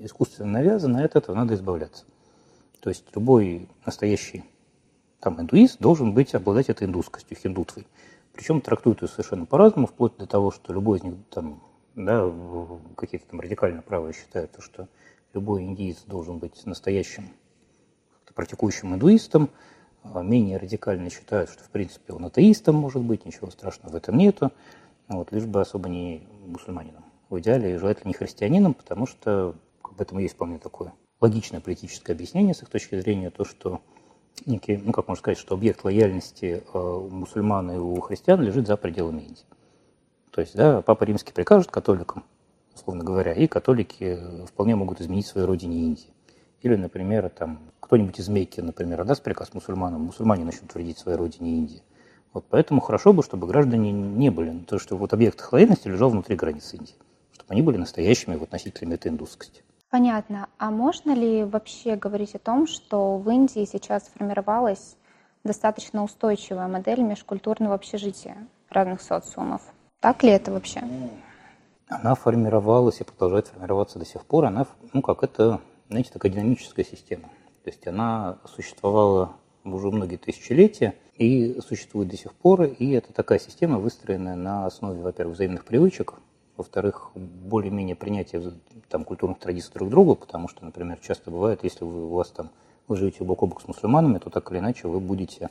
искусственно 0.00 0.52
навязано, 0.52 0.98
и 0.98 1.04
от 1.04 1.16
этого 1.16 1.34
надо 1.34 1.54
избавляться. 1.54 2.04
То 2.80 2.90
есть 2.90 3.04
любой 3.14 3.68
настоящий 3.84 4.44
там 5.20 5.40
индуист 5.40 5.78
должен 5.78 6.14
быть 6.14 6.34
обладать 6.34 6.68
этой 6.68 6.86
индусскостью, 6.86 7.36
хиндутвой. 7.36 7.86
Причем 8.32 8.60
трактуют 8.60 9.02
ее 9.02 9.08
совершенно 9.08 9.46
по-разному, 9.46 9.86
вплоть 9.86 10.16
до 10.16 10.26
того, 10.26 10.50
что 10.50 10.72
любой 10.72 10.98
из 10.98 11.02
них 11.02 11.14
там, 11.30 11.62
да, 11.94 12.30
какие-то 12.96 13.26
там 13.26 13.40
радикально 13.40 13.82
правые 13.82 14.14
считают, 14.14 14.56
что 14.60 14.88
любой 15.34 15.62
индиец 15.62 16.02
должен 16.06 16.38
быть 16.38 16.64
настоящим 16.64 17.28
практикующим 18.34 18.94
индуистом, 18.94 19.50
а 20.02 20.22
менее 20.22 20.56
радикально 20.56 21.10
считают, 21.10 21.50
что 21.50 21.64
в 21.64 21.70
принципе 21.70 22.12
он 22.12 22.24
атеистом 22.24 22.76
может 22.76 23.02
быть, 23.02 23.26
ничего 23.26 23.50
страшного 23.50 23.92
в 23.92 23.96
этом 23.96 24.16
нету, 24.16 24.52
вот, 25.08 25.32
лишь 25.32 25.44
бы 25.44 25.60
особо 25.60 25.88
не 25.88 26.26
мусульманином. 26.46 27.04
В 27.28 27.38
идеале 27.40 27.78
желательно 27.78 28.08
не 28.08 28.14
христианином, 28.14 28.74
потому 28.74 29.06
что 29.06 29.54
об 29.82 30.00
этом 30.00 30.18
есть 30.18 30.34
вполне 30.34 30.58
такое 30.58 30.92
логичное 31.20 31.60
политическое 31.60 32.12
объяснение 32.12 32.54
с 32.54 32.62
их 32.62 32.70
точки 32.70 32.98
зрения, 32.98 33.30
то, 33.30 33.44
что 33.44 33.82
некий, 34.46 34.76
ну 34.76 34.92
как 34.92 35.08
можно 35.08 35.20
сказать, 35.20 35.38
что 35.38 35.54
объект 35.54 35.84
лояльности 35.84 36.62
э, 36.72 36.78
у 36.78 37.08
мусульман 37.10 37.72
и 37.72 37.76
у 37.76 38.00
христиан 38.00 38.40
лежит 38.40 38.66
за 38.66 38.76
пределами 38.76 39.22
Индии. 39.22 39.44
То 40.30 40.40
есть, 40.40 40.54
да, 40.54 40.82
Папа 40.82 41.04
Римский 41.04 41.32
прикажет 41.32 41.70
католикам, 41.70 42.24
условно 42.74 43.04
говоря, 43.04 43.32
и 43.32 43.46
католики 43.46 44.18
вполне 44.46 44.76
могут 44.76 45.00
изменить 45.00 45.26
своей 45.26 45.46
родине 45.46 45.84
Индии. 45.84 46.12
Или, 46.62 46.76
например, 46.76 47.28
там 47.30 47.58
кто-нибудь 47.80 48.20
из 48.20 48.28
Мекки, 48.28 48.60
например, 48.60 49.00
отдаст 49.00 49.22
приказ 49.22 49.52
мусульманам, 49.54 50.02
мусульмане 50.02 50.44
начнут 50.44 50.72
вредить 50.74 50.98
своей 50.98 51.18
родине 51.18 51.58
Индии. 51.58 51.82
Вот 52.32 52.44
поэтому 52.48 52.80
хорошо 52.80 53.12
бы, 53.12 53.24
чтобы 53.24 53.48
граждане 53.48 53.90
не 53.90 54.30
были, 54.30 54.56
то, 54.60 54.78
что 54.78 54.96
вот 54.96 55.12
объект 55.12 55.44
лояльности 55.50 55.88
лежал 55.88 56.10
внутри 56.10 56.36
границ 56.36 56.72
Индии, 56.72 56.94
чтобы 57.32 57.46
они 57.48 57.62
были 57.62 57.76
настоящими 57.76 58.36
вот 58.36 58.52
носителями 58.52 58.94
этой 58.94 59.08
индусскости. 59.08 59.64
Понятно. 59.90 60.48
А 60.58 60.70
можно 60.70 61.12
ли 61.12 61.42
вообще 61.42 61.96
говорить 61.96 62.36
о 62.36 62.38
том, 62.38 62.68
что 62.68 63.18
в 63.18 63.28
Индии 63.28 63.64
сейчас 63.64 64.04
сформировалась 64.04 64.96
достаточно 65.42 66.04
устойчивая 66.04 66.68
модель 66.68 67.02
межкультурного 67.02 67.74
общежития 67.74 68.36
разных 68.68 69.02
социумов? 69.02 69.62
Так 69.98 70.22
ли 70.22 70.30
это 70.30 70.52
вообще? 70.52 70.82
Она 71.88 72.14
формировалась 72.14 73.00
и 73.00 73.04
продолжает 73.04 73.48
формироваться 73.48 73.98
до 73.98 74.04
сих 74.04 74.24
пор. 74.24 74.44
Она, 74.44 74.66
ну 74.92 75.02
как, 75.02 75.24
это, 75.24 75.60
знаете, 75.88 76.10
такая 76.12 76.30
динамическая 76.30 76.84
система. 76.84 77.24
То 77.64 77.70
есть 77.70 77.84
она 77.88 78.38
существовала 78.44 79.32
уже 79.64 79.90
многие 79.90 80.16
тысячелетия 80.16 80.94
и 81.16 81.60
существует 81.66 82.08
до 82.08 82.16
сих 82.16 82.32
пор. 82.34 82.62
И 82.62 82.92
это 82.92 83.12
такая 83.12 83.40
система, 83.40 83.78
выстроенная 83.78 84.36
на 84.36 84.66
основе, 84.66 85.02
во-первых, 85.02 85.34
взаимных 85.34 85.64
привычек, 85.64 86.14
во-вторых, 86.60 87.10
более-менее 87.14 87.96
принятие 87.96 88.52
там, 88.90 89.04
культурных 89.04 89.38
традиций 89.38 89.72
друг 89.72 89.88
другу, 89.88 90.14
потому 90.14 90.46
что, 90.46 90.62
например, 90.62 90.98
часто 91.00 91.30
бывает, 91.30 91.60
если 91.64 91.84
вы, 91.84 92.04
у 92.04 92.14
вас 92.14 92.30
там, 92.30 92.50
вы 92.86 92.96
живете 92.96 93.24
бок 93.24 93.42
о 93.42 93.46
бок 93.46 93.62
с 93.62 93.68
мусульманами, 93.68 94.18
то 94.18 94.28
так 94.28 94.50
или 94.52 94.58
иначе 94.58 94.86
вы 94.86 95.00
будете 95.00 95.48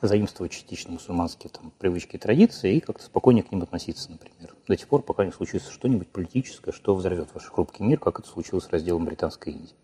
заимствовать 0.00 0.52
частично 0.52 0.92
мусульманские 0.92 1.50
там, 1.50 1.72
привычки 1.78 2.14
и 2.14 2.18
традиции 2.18 2.76
и 2.76 2.80
как-то 2.80 3.02
спокойнее 3.02 3.42
к 3.42 3.50
ним 3.50 3.62
относиться, 3.62 4.12
например. 4.12 4.54
До 4.68 4.76
тех 4.76 4.86
пор, 4.86 5.02
пока 5.02 5.24
не 5.24 5.32
случится 5.32 5.72
что-нибудь 5.72 6.08
политическое, 6.08 6.70
что 6.70 6.94
взорвет 6.94 7.28
ваш 7.34 7.46
хрупкий 7.46 7.82
мир, 7.82 7.98
как 7.98 8.20
это 8.20 8.28
случилось 8.28 8.66
с 8.66 8.70
разделом 8.70 9.06
Британской 9.06 9.52
Индии. 9.52 9.74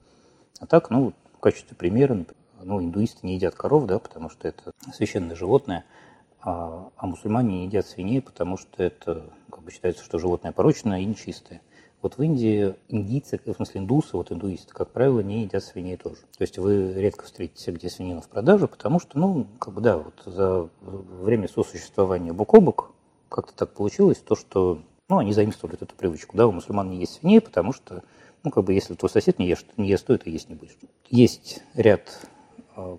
А 0.60 0.66
так, 0.66 0.90
ну, 0.90 1.12
в 1.36 1.40
качестве 1.40 1.76
примера, 1.76 2.24
ну, 2.62 2.80
индуисты 2.80 3.26
не 3.26 3.34
едят 3.34 3.56
коров, 3.56 3.86
да, 3.86 3.98
потому 3.98 4.30
что 4.30 4.46
это 4.46 4.72
священное 4.92 5.34
животное– 5.34 5.84
а, 6.42 6.90
а 6.96 7.06
мусульмане 7.06 7.58
не 7.60 7.64
едят 7.66 7.86
свиней, 7.86 8.22
потому 8.22 8.56
что 8.56 8.82
это, 8.82 9.24
как 9.50 9.62
бы 9.62 9.70
считается, 9.70 10.04
что 10.04 10.18
животное 10.18 10.52
порочное 10.52 11.00
и 11.00 11.04
нечистое. 11.04 11.60
Вот 12.02 12.16
в 12.16 12.22
Индии 12.22 12.74
индийцы, 12.88 13.38
в 13.44 13.54
смысле 13.54 13.82
индусы, 13.82 14.16
вот 14.16 14.32
индуисты, 14.32 14.72
как 14.72 14.88
правило, 14.88 15.20
не 15.20 15.42
едят 15.42 15.62
свиней 15.62 15.98
тоже. 15.98 16.16
То 16.38 16.42
есть 16.42 16.56
вы 16.56 16.94
редко 16.94 17.26
встретите 17.26 17.72
где 17.72 17.90
свинину 17.90 18.22
в 18.22 18.28
продаже, 18.28 18.68
потому 18.68 19.00
что, 19.00 19.18
ну, 19.18 19.46
как 19.58 19.74
бы 19.74 19.82
да, 19.82 19.98
вот 19.98 20.14
за 20.24 20.68
время 20.80 21.46
сосуществования 21.46 22.32
бок 22.32 22.54
о 22.54 22.60
бок 22.60 22.92
как-то 23.28 23.54
так 23.54 23.74
получилось, 23.74 24.18
то, 24.18 24.34
что, 24.34 24.80
ну, 25.10 25.18
они 25.18 25.34
заимствовали 25.34 25.76
эту 25.80 25.94
привычку, 25.94 26.36
да, 26.38 26.46
у 26.46 26.52
мусульман 26.52 26.88
не 26.88 27.00
есть 27.00 27.20
свиней, 27.20 27.42
потому 27.42 27.74
что, 27.74 28.02
ну, 28.44 28.50
как 28.50 28.64
бы, 28.64 28.72
если 28.72 28.94
твой 28.94 29.10
сосед 29.10 29.38
не 29.38 29.46
ест, 29.46 29.66
не 29.76 29.88
ест 29.88 30.06
то 30.06 30.14
это 30.14 30.30
есть 30.30 30.48
не 30.48 30.54
будешь. 30.54 30.76
Есть 31.10 31.62
ряд 31.74 32.29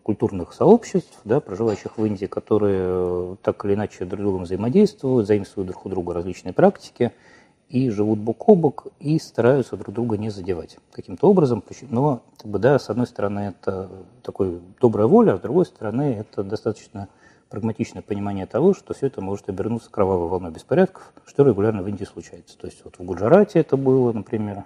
культурных 0.04 0.54
сообществ, 0.54 1.20
да, 1.24 1.40
проживающих 1.40 1.98
в 1.98 2.06
Индии, 2.06 2.26
которые 2.26 2.82
э, 2.82 3.36
так 3.42 3.64
или 3.66 3.74
иначе 3.74 4.06
друг 4.06 4.20
с 4.20 4.24
другом 4.24 4.44
взаимодействуют, 4.44 5.28
заимствуют 5.28 5.70
друг 5.70 5.86
у 5.86 5.90
друга 5.90 6.14
различные 6.14 6.54
практики 6.54 7.12
и 7.70 7.90
живут 7.90 8.20
бок 8.20 8.50
о 8.50 8.56
бок 8.56 8.88
и 9.00 9.18
стараются 9.18 9.78
друг 9.78 9.96
друга 9.96 10.18
не 10.18 10.30
задевать 10.30 10.78
каким-то 10.92 11.30
образом. 11.30 11.64
Но, 11.90 12.22
как 12.38 12.52
бы, 12.52 12.60
да, 12.60 12.78
с 12.78 12.90
одной 12.90 13.08
стороны, 13.08 13.54
это 13.56 13.90
такой 14.24 14.60
добрая 14.82 15.08
воля, 15.08 15.34
а 15.34 15.38
с 15.38 15.42
другой 15.42 15.66
стороны, 15.66 16.16
это 16.20 16.44
достаточно 16.44 17.08
прагматичное 17.50 18.02
понимание 18.02 18.46
того, 18.46 18.74
что 18.74 18.94
все 18.94 19.08
это 19.08 19.22
может 19.22 19.50
обернуться 19.50 19.90
кровавой 19.90 20.30
волной 20.30 20.52
беспорядков, 20.52 21.14
что 21.26 21.44
регулярно 21.44 21.82
в 21.84 21.88
Индии 21.88 22.06
случается. 22.06 22.58
То 22.58 22.68
есть 22.68 22.84
вот 22.84 22.98
в 22.98 23.04
Гуджарате 23.04 23.60
это 23.60 23.78
было, 23.78 24.12
например, 24.12 24.66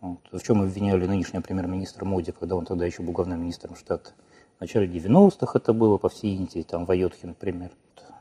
вот, 0.00 0.20
в 0.32 0.42
чем 0.42 0.62
обвиняли 0.62 1.06
нынешнего 1.06 1.42
премьер-министра 1.42 2.04
Моди, 2.04 2.32
когда 2.32 2.56
он 2.56 2.64
тогда 2.64 2.86
еще 2.86 3.02
был 3.02 3.12
главным 3.12 3.40
министром 3.40 3.76
штата. 3.76 4.10
В 4.60 4.62
начале 4.62 4.86
90-х 4.86 5.52
это 5.54 5.72
было 5.72 5.96
по 5.96 6.10
всей 6.10 6.36
Индии, 6.36 6.60
там 6.60 6.84
в 6.84 6.90
Айотхе, 6.90 7.28
например. 7.28 7.70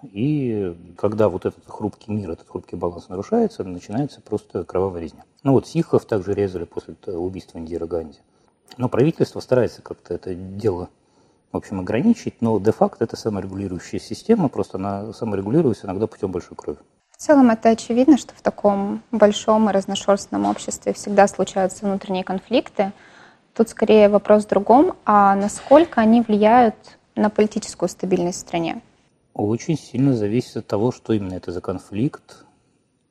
И 0.03 0.73
когда 0.97 1.27
вот 1.27 1.45
этот 1.45 1.65
хрупкий 1.67 2.13
мир, 2.13 2.31
этот 2.31 2.47
хрупкий 2.47 2.77
баланс 2.77 3.09
нарушается, 3.09 3.65
начинается 3.65 4.21
просто 4.21 4.63
кровавая 4.63 5.01
резня. 5.01 5.25
Ну 5.43 5.51
вот 5.51 5.67
сихов 5.67 6.05
также 6.05 6.33
резали 6.33 6.63
после 6.63 6.95
убийства 7.07 7.57
Индира 7.57 7.87
Ганди. 7.87 8.19
Но 8.77 8.87
правительство 8.87 9.41
старается 9.41 9.81
как-то 9.81 10.13
это 10.13 10.33
дело, 10.33 10.87
в 11.51 11.57
общем, 11.57 11.81
ограничить, 11.81 12.41
но 12.41 12.57
де-факто 12.57 13.03
это 13.03 13.17
саморегулирующая 13.17 13.99
система, 13.99 14.47
просто 14.47 14.77
она 14.77 15.11
саморегулируется 15.11 15.87
иногда 15.87 16.07
путем 16.07 16.31
большой 16.31 16.55
крови. 16.55 16.79
В 17.11 17.17
целом 17.17 17.49
это 17.49 17.67
очевидно, 17.67 18.17
что 18.17 18.33
в 18.33 18.41
таком 18.41 19.03
большом 19.11 19.69
и 19.69 19.73
разношерстном 19.73 20.45
обществе 20.45 20.93
всегда 20.93 21.27
случаются 21.27 21.85
внутренние 21.85 22.23
конфликты– 22.23 22.93
Тут 23.59 23.67
скорее 23.67 24.07
вопрос 24.07 24.45
в 24.45 24.47
другом, 24.47 24.93
а 25.03 25.35
насколько 25.35 25.99
они 25.99 26.21
влияют 26.21 26.97
на 27.17 27.29
политическую 27.29 27.89
стабильность 27.89 28.37
в 28.37 28.41
стране? 28.47 28.81
Очень 29.33 29.77
сильно 29.77 30.15
зависит 30.15 30.55
от 30.55 30.67
того, 30.67 30.93
что 30.93 31.11
именно 31.11 31.33
это 31.33 31.51
за 31.51 31.59
конфликт 31.59 32.45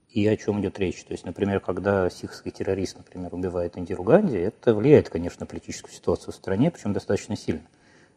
и 0.08 0.26
о 0.26 0.34
чем 0.38 0.62
идет 0.62 0.78
речь. 0.78 1.04
То 1.04 1.12
есть, 1.12 1.26
например, 1.26 1.60
когда 1.60 2.08
сихский 2.08 2.50
террорист, 2.50 2.96
например, 2.96 3.34
убивает 3.34 3.76
Индиру 3.76 4.02
Ганди, 4.04 4.38
это 4.38 4.74
влияет, 4.74 5.10
конечно, 5.10 5.40
на 5.40 5.46
политическую 5.46 5.92
ситуацию 5.92 6.32
в 6.32 6.36
стране, 6.36 6.70
причем 6.70 6.94
достаточно 6.94 7.36
сильно. 7.36 7.66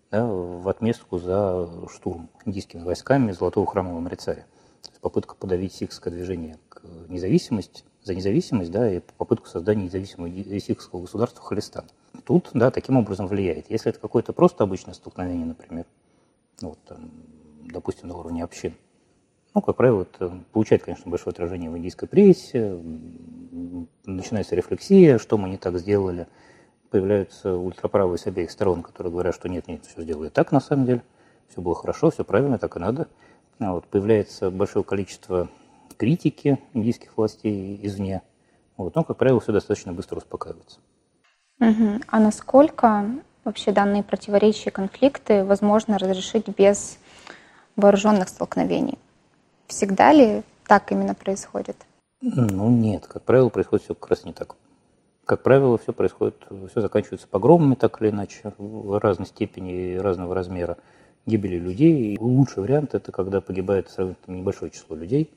Да, 0.09 0.25
в 0.25 0.69
отместку 0.69 1.19
за 1.19 1.67
штурм 1.93 2.29
индийскими 2.45 2.81
войсками 2.81 3.33
Золотого 3.33 3.67
храма 3.67 3.93
в 3.93 3.97
Амрицаре. 3.97 4.45
То 4.83 4.89
есть 4.89 5.01
попытка 5.01 5.35
подавить 5.35 5.73
сихское 5.73 6.11
движение 6.11 6.59
к 6.69 6.81
независимости, 7.09 7.83
за 8.03 8.15
независимость, 8.15 8.71
да, 8.71 8.91
и 8.91 8.99
попытку 9.17 9.47
создания 9.47 9.85
независимого 9.85 10.29
сихского 10.59 11.01
государства 11.01 11.43
Халистан 11.43 11.85
тут, 12.25 12.49
да, 12.53 12.71
таким 12.71 12.97
образом 12.97 13.27
влияет. 13.27 13.69
Если 13.69 13.89
это 13.89 13.99
какое-то 13.99 14.33
просто 14.33 14.63
обычное 14.63 14.93
столкновение, 14.93 15.45
например, 15.45 15.85
ну, 16.61 16.69
вот, 16.69 16.79
там, 16.85 17.11
допустим, 17.71 18.09
на 18.09 18.17
уровне 18.17 18.43
общин, 18.43 18.73
ну, 19.53 19.61
как 19.61 19.75
правило, 19.75 20.03
это 20.03 20.33
получает, 20.53 20.83
конечно, 20.83 21.09
большое 21.09 21.31
отражение 21.31 21.69
в 21.69 21.77
индийской 21.77 22.07
прессе, 22.07 22.79
начинается 24.05 24.55
рефлексия, 24.55 25.17
что 25.17 25.37
мы 25.37 25.49
не 25.49 25.57
так 25.57 25.77
сделали, 25.77 26.27
появляются 26.89 27.55
ультраправые 27.55 28.17
с 28.17 28.27
обеих 28.27 28.51
сторон, 28.51 28.81
которые 28.81 29.11
говорят, 29.11 29.35
что 29.35 29.49
нет, 29.49 29.67
нет, 29.67 29.85
все 29.85 30.01
сделали 30.03 30.29
так 30.29 30.51
на 30.51 30.61
самом 30.61 30.85
деле, 30.85 31.03
все 31.49 31.61
было 31.61 31.75
хорошо, 31.75 32.11
все 32.11 32.23
правильно, 32.23 32.57
так 32.57 32.77
и 32.77 32.79
надо. 32.79 33.07
А 33.59 33.73
вот, 33.73 33.85
появляется 33.87 34.49
большое 34.49 34.83
количество 34.83 35.49
критики 36.01 36.57
индийских 36.73 37.15
властей 37.15 37.79
извне, 37.83 38.23
вот, 38.75 38.95
но, 38.95 39.03
как 39.03 39.17
правило, 39.17 39.39
все 39.39 39.51
достаточно 39.51 39.93
быстро 39.93 40.17
успокаивается. 40.17 40.79
Угу. 41.59 42.01
А 42.07 42.19
насколько 42.19 43.05
вообще 43.43 43.71
данные 43.71 44.01
противоречия 44.01 44.71
и 44.71 44.73
конфликты 44.73 45.45
возможно 45.45 45.99
разрешить 45.99 46.47
без 46.57 46.97
вооруженных 47.75 48.29
столкновений? 48.29 48.97
Всегда 49.67 50.11
ли 50.11 50.41
так 50.65 50.91
именно 50.91 51.13
происходит? 51.13 51.77
Ну 52.19 52.67
нет, 52.71 53.05
как 53.05 53.21
правило, 53.21 53.49
происходит 53.49 53.85
все 53.85 53.93
как 53.93 54.09
раз 54.09 54.25
не 54.25 54.33
так. 54.33 54.55
Как 55.25 55.43
правило, 55.43 55.77
все 55.77 55.93
происходит, 55.93 56.35
все 56.71 56.81
заканчивается 56.81 57.27
погромами 57.27 57.75
так 57.75 58.01
или 58.01 58.09
иначе, 58.09 58.53
в 58.57 58.99
разной 58.99 59.27
степени 59.27 59.93
и 59.93 59.97
разного 59.97 60.33
размера 60.33 60.77
гибели 61.27 61.59
людей. 61.59 62.15
И 62.15 62.17
лучший 62.17 62.63
вариант 62.63 62.95
это 62.95 63.11
когда 63.11 63.39
погибает 63.39 63.91
сравнительно 63.91 64.37
небольшое 64.37 64.71
число 64.71 64.95
людей. 64.95 65.29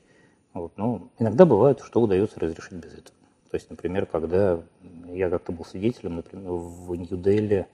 Вот. 0.55 0.71
Но 0.77 1.09
иногда 1.19 1.45
бывает, 1.45 1.81
что 1.81 2.01
удается 2.01 2.39
разрешить 2.39 2.73
без 2.73 2.93
этого. 2.93 3.15
То 3.51 3.57
есть, 3.57 3.69
например, 3.69 4.05
когда 4.05 4.61
я 5.09 5.29
как-то 5.29 5.51
был 5.51 5.65
свидетелем, 5.65 6.15
например, 6.15 6.49
в 6.49 6.95
Нью-Дели 6.95 7.67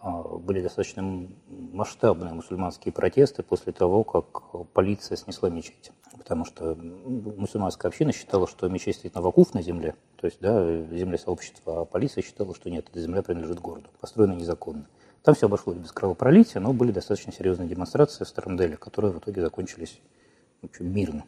а, 0.00 0.22
были 0.22 0.62
достаточно 0.62 1.28
масштабные 1.48 2.32
мусульманские 2.32 2.92
протесты 2.92 3.42
после 3.42 3.72
того, 3.72 4.04
как 4.04 4.42
полиция 4.72 5.16
снесла 5.16 5.50
мечеть. 5.50 5.92
Потому 6.16 6.46
что 6.46 6.74
мусульманская 6.74 7.90
община 7.90 8.12
считала, 8.12 8.48
что 8.48 8.68
мечеть 8.68 8.96
стоит 8.96 9.14
на 9.14 9.20
вакуф 9.20 9.52
на 9.52 9.60
земле, 9.60 9.94
то 10.16 10.26
есть 10.26 10.38
да, 10.40 10.64
земле 10.86 11.18
сообщества, 11.18 11.82
а 11.82 11.84
полиция 11.84 12.22
считала, 12.22 12.54
что 12.54 12.70
нет, 12.70 12.86
эта 12.90 13.00
земля 13.00 13.22
принадлежит 13.22 13.60
городу, 13.60 13.90
построена 14.00 14.32
незаконно. 14.32 14.88
Там 15.22 15.34
все 15.34 15.46
обошлось 15.46 15.76
без 15.76 15.92
кровопролития, 15.92 16.60
но 16.60 16.72
были 16.72 16.90
достаточно 16.90 17.32
серьезные 17.32 17.68
демонстрации 17.68 18.24
в 18.24 18.28
Старом 18.28 18.56
Дели, 18.56 18.76
которые 18.76 19.12
в 19.12 19.18
итоге 19.18 19.42
закончились 19.42 20.00
общем, 20.62 20.92
мирно, 20.92 21.24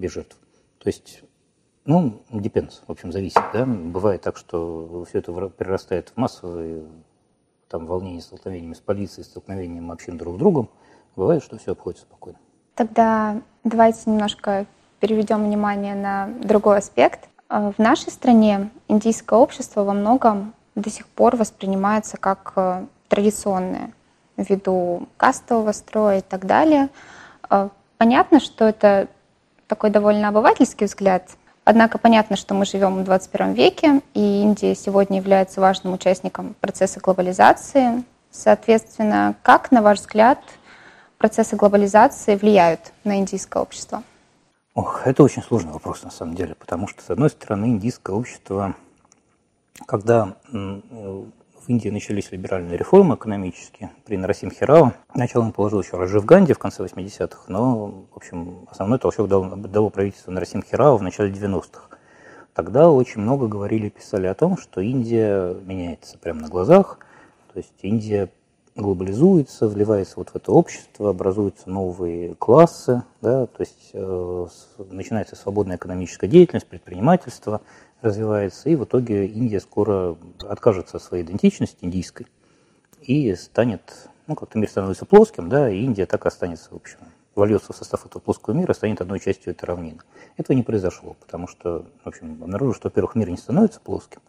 без 0.00 0.12
жертв. 0.12 0.36
То 0.78 0.88
есть 0.88 1.22
ну, 1.84 2.22
depends, 2.30 2.82
в 2.86 2.92
общем, 2.92 3.10
зависит, 3.10 3.42
да. 3.52 3.64
Бывает 3.64 4.22
так, 4.22 4.36
что 4.36 5.04
все 5.08 5.18
это 5.18 5.32
перерастает 5.48 6.10
в 6.10 6.16
массовые 6.16 6.84
там 7.68 7.86
волнения, 7.86 8.20
столкновениями 8.20 8.74
с 8.74 8.80
полицией, 8.80 9.24
столкновением 9.24 9.90
общин 9.90 10.18
друг 10.18 10.36
с 10.36 10.38
другом. 10.38 10.68
Бывает, 11.16 11.42
что 11.42 11.58
все 11.58 11.72
обходится 11.72 12.04
спокойно. 12.04 12.38
Тогда 12.74 13.40
давайте 13.64 14.10
немножко 14.10 14.66
переведем 15.00 15.44
внимание 15.44 15.94
на 15.94 16.28
другой 16.42 16.78
аспект. 16.78 17.28
А, 17.48 17.72
в 17.72 17.78
нашей 17.78 18.10
стране 18.10 18.70
индийское 18.88 19.38
общество 19.38 19.82
во 19.82 19.92
многом 19.92 20.54
до 20.74 20.90
сих 20.90 21.06
пор 21.08 21.36
воспринимается 21.36 22.16
как 22.16 22.52
э, 22.56 22.86
традиционное. 23.08 23.92
ввиду 24.36 25.08
кастового 25.16 25.72
строя 25.72 26.18
и 26.18 26.22
так 26.22 26.46
далее. 26.46 26.88
А, 27.48 27.70
понятно, 27.98 28.40
что 28.40 28.66
это 28.66 29.08
такой 29.70 29.90
довольно 29.90 30.28
обывательский 30.28 30.86
взгляд, 30.86 31.30
однако 31.64 31.96
понятно, 31.96 32.36
что 32.36 32.54
мы 32.54 32.66
живем 32.66 32.96
в 32.96 33.04
21 33.04 33.52
веке, 33.52 34.02
и 34.14 34.42
Индия 34.42 34.74
сегодня 34.74 35.18
является 35.18 35.60
важным 35.60 35.94
участником 35.94 36.56
процесса 36.60 36.98
глобализации. 37.00 38.04
Соответственно, 38.32 39.36
как, 39.42 39.70
на 39.70 39.80
ваш 39.80 40.00
взгляд, 40.00 40.40
процессы 41.18 41.54
глобализации 41.54 42.34
влияют 42.34 42.92
на 43.04 43.18
индийское 43.18 43.62
общество? 43.62 44.02
Ох, 44.74 45.06
это 45.06 45.22
очень 45.22 45.42
сложный 45.42 45.72
вопрос 45.72 46.02
на 46.02 46.10
самом 46.10 46.34
деле, 46.34 46.56
потому 46.56 46.88
что, 46.88 47.02
с 47.02 47.10
одной 47.10 47.30
стороны, 47.30 47.66
индийское 47.66 48.14
общество, 48.16 48.74
когда 49.86 50.34
в 51.60 51.68
Индии 51.68 51.90
начались 51.90 52.32
либеральные 52.32 52.76
реформы 52.76 53.16
экономические 53.16 53.90
при 54.06 54.16
Нарасимхе 54.16 54.64
Рау. 54.64 54.92
Начало 55.14 55.42
он 55.42 55.52
положил 55.52 55.82
еще 55.82 55.96
Раджив 55.96 56.24
Ганди 56.24 56.52
в 56.52 56.58
конце 56.58 56.82
80-х, 56.82 57.44
но, 57.48 58.06
в 58.12 58.16
общем, 58.16 58.66
основной 58.70 58.98
толчок 58.98 59.28
дал, 59.28 59.44
дало 59.44 59.90
правительство 59.90 60.30
Нарасимхи 60.30 60.74
Рау 60.74 60.96
в 60.96 61.02
начале 61.02 61.30
90-х. 61.30 61.88
Тогда 62.54 62.90
очень 62.90 63.20
много 63.20 63.46
говорили 63.46 63.86
и 63.86 63.90
писали 63.90 64.26
о 64.26 64.34
том, 64.34 64.56
что 64.56 64.80
Индия 64.80 65.54
меняется 65.64 66.18
прямо 66.18 66.40
на 66.40 66.48
глазах, 66.48 66.98
то 67.52 67.58
есть 67.58 67.74
Индия 67.82 68.30
глобализуется, 68.80 69.68
вливается 69.68 70.14
вот 70.16 70.30
в 70.30 70.36
это 70.36 70.52
общество, 70.52 71.10
образуются 71.10 71.70
новые 71.70 72.34
классы, 72.34 73.02
да, 73.20 73.46
то 73.46 73.60
есть 73.60 73.90
э, 73.92 74.46
начинается 74.90 75.36
свободная 75.36 75.76
экономическая 75.76 76.28
деятельность, 76.28 76.66
предпринимательство– 76.66 77.60
развивается, 78.02 78.70
и 78.70 78.76
в 78.76 78.84
итоге 78.84 79.26
Индия 79.26 79.60
скоро 79.60 80.16
откажется 80.48 80.96
от 80.96 81.02
своей 81.02 81.24
идентичности 81.24 81.84
индийской 81.84 82.26
и 83.02 83.34
станет, 83.34 84.08
ну, 84.26 84.34
как-то 84.34 84.58
мир 84.58 84.68
становится 84.68 85.04
плоским, 85.04 85.48
да, 85.48 85.70
и 85.70 85.80
Индия 85.82 86.06
так 86.06 86.26
останется, 86.26 86.70
в 86.70 86.76
общем, 86.76 86.98
вольется 87.34 87.72
в 87.72 87.76
состав 87.76 88.06
этого 88.06 88.20
плоского 88.20 88.54
мира, 88.54 88.72
станет 88.72 89.00
одной 89.00 89.20
частью 89.20 89.52
этой 89.52 89.64
равнины. 89.64 90.00
Этого 90.36 90.56
не 90.56 90.62
произошло, 90.62 91.16
потому 91.20 91.46
что, 91.46 91.86
в 92.04 92.08
общем, 92.08 92.42
обнаружили, 92.42 92.76
что, 92.76 92.88
во-первых, 92.88 93.14
мир 93.14 93.30
не 93.30 93.36
становится 93.36 93.80
плоским, 93.80 94.20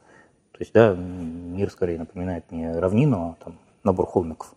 то 0.51 0.58
есть, 0.60 0.74
да, 0.74 0.93
мир 0.93 1.72
скорее 1.72 1.98
напоминает 1.98 2.51
не 2.51 2.72
равнину, 2.72 3.36
а 3.39 3.43
там 3.43 3.58
набор 3.83 4.05
холмиков. 4.05 4.53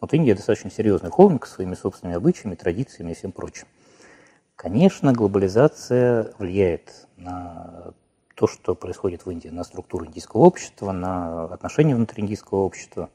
Вот 0.00 0.14
Индия 0.14 0.34
достаточно 0.34 0.70
серьезный 0.70 1.10
холмик 1.10 1.46
со 1.46 1.54
своими 1.54 1.74
собственными 1.74 2.16
обычаями, 2.16 2.54
традициями 2.54 3.12
и 3.12 3.14
всем 3.14 3.32
прочим. 3.32 3.66
Конечно, 4.56 5.12
глобализация 5.12 6.32
влияет 6.38 7.06
на 7.16 7.92
то, 8.34 8.46
что 8.46 8.74
происходит 8.74 9.26
в 9.26 9.30
Индии, 9.30 9.48
на 9.48 9.64
структуру 9.64 10.06
индийского 10.06 10.42
общества, 10.42 10.92
на 10.92 11.44
отношения 11.44 11.94
внутри 11.94 12.22
индийского 12.22 12.60
общества, 12.60 13.10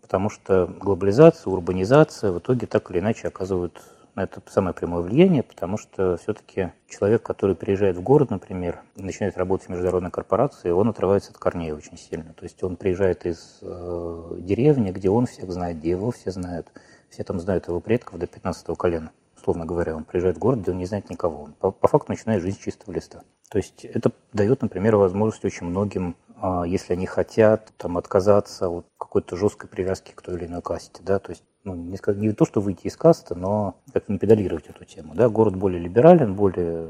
потому 0.00 0.30
что 0.30 0.66
глобализация, 0.66 1.50
урбанизация 1.50 2.32
в 2.32 2.38
итоге 2.38 2.66
так 2.66 2.90
или 2.90 2.98
иначе 2.98 3.28
оказывают 3.28 3.82
это 4.16 4.40
самое 4.46 4.74
прямое 4.74 5.02
влияние, 5.02 5.42
потому 5.42 5.76
что 5.76 6.16
все-таки 6.16 6.72
человек, 6.88 7.22
который 7.22 7.56
приезжает 7.56 7.96
в 7.96 8.02
город, 8.02 8.30
например, 8.30 8.82
начинает 8.96 9.36
работать 9.36 9.66
в 9.66 9.70
международной 9.70 10.10
корпорации, 10.10 10.70
он 10.70 10.88
отрывается 10.88 11.30
от 11.30 11.38
корней 11.38 11.72
очень 11.72 11.98
сильно. 11.98 12.32
То 12.34 12.44
есть 12.44 12.62
он 12.62 12.76
приезжает 12.76 13.26
из 13.26 13.58
э, 13.62 14.36
деревни, 14.38 14.92
где 14.92 15.10
он 15.10 15.26
всех 15.26 15.50
знает, 15.50 15.78
где 15.78 15.90
его 15.90 16.10
все 16.10 16.30
знают, 16.30 16.68
все 17.08 17.24
там 17.24 17.40
знают 17.40 17.68
его 17.68 17.80
предков 17.80 18.18
до 18.18 18.26
15 18.26 18.76
колена 18.78 19.12
условно 19.44 19.66
говоря, 19.66 19.94
он 19.94 20.04
приезжает 20.04 20.36
в 20.36 20.38
город, 20.38 20.60
где 20.60 20.70
он 20.70 20.78
не 20.78 20.86
знает 20.86 21.10
никого. 21.10 21.42
Он 21.42 21.52
по, 21.52 21.70
по 21.70 21.86
факту 21.86 22.12
начинает 22.12 22.40
жизнь 22.40 22.58
с 22.58 22.62
чистого 22.62 22.94
листа. 22.94 23.20
То 23.50 23.58
есть 23.58 23.84
это 23.84 24.10
дает, 24.32 24.62
например, 24.62 24.96
возможность 24.96 25.44
очень 25.44 25.66
многим, 25.66 26.16
а, 26.36 26.64
если 26.64 26.94
они 26.94 27.04
хотят 27.04 27.70
там, 27.76 27.98
отказаться 27.98 28.70
от 28.70 28.86
какой-то 28.96 29.36
жесткой 29.36 29.68
привязки 29.68 30.12
к 30.12 30.22
той 30.22 30.36
или 30.36 30.46
иной 30.46 30.62
касте. 30.62 31.02
Да? 31.02 31.18
То 31.18 31.30
есть 31.30 31.44
ну, 31.64 31.74
не, 31.74 31.98
не 32.16 32.32
то, 32.32 32.44
что 32.44 32.60
выйти 32.60 32.86
из 32.86 32.96
касты, 32.96 33.34
но 33.34 33.76
как 33.92 34.08
не 34.08 34.18
педалировать 34.18 34.66
эту 34.68 34.84
тему. 34.84 35.14
Да? 35.14 35.28
Город 35.28 35.56
более 35.56 35.80
либерален, 35.80 36.34
более... 36.34 36.86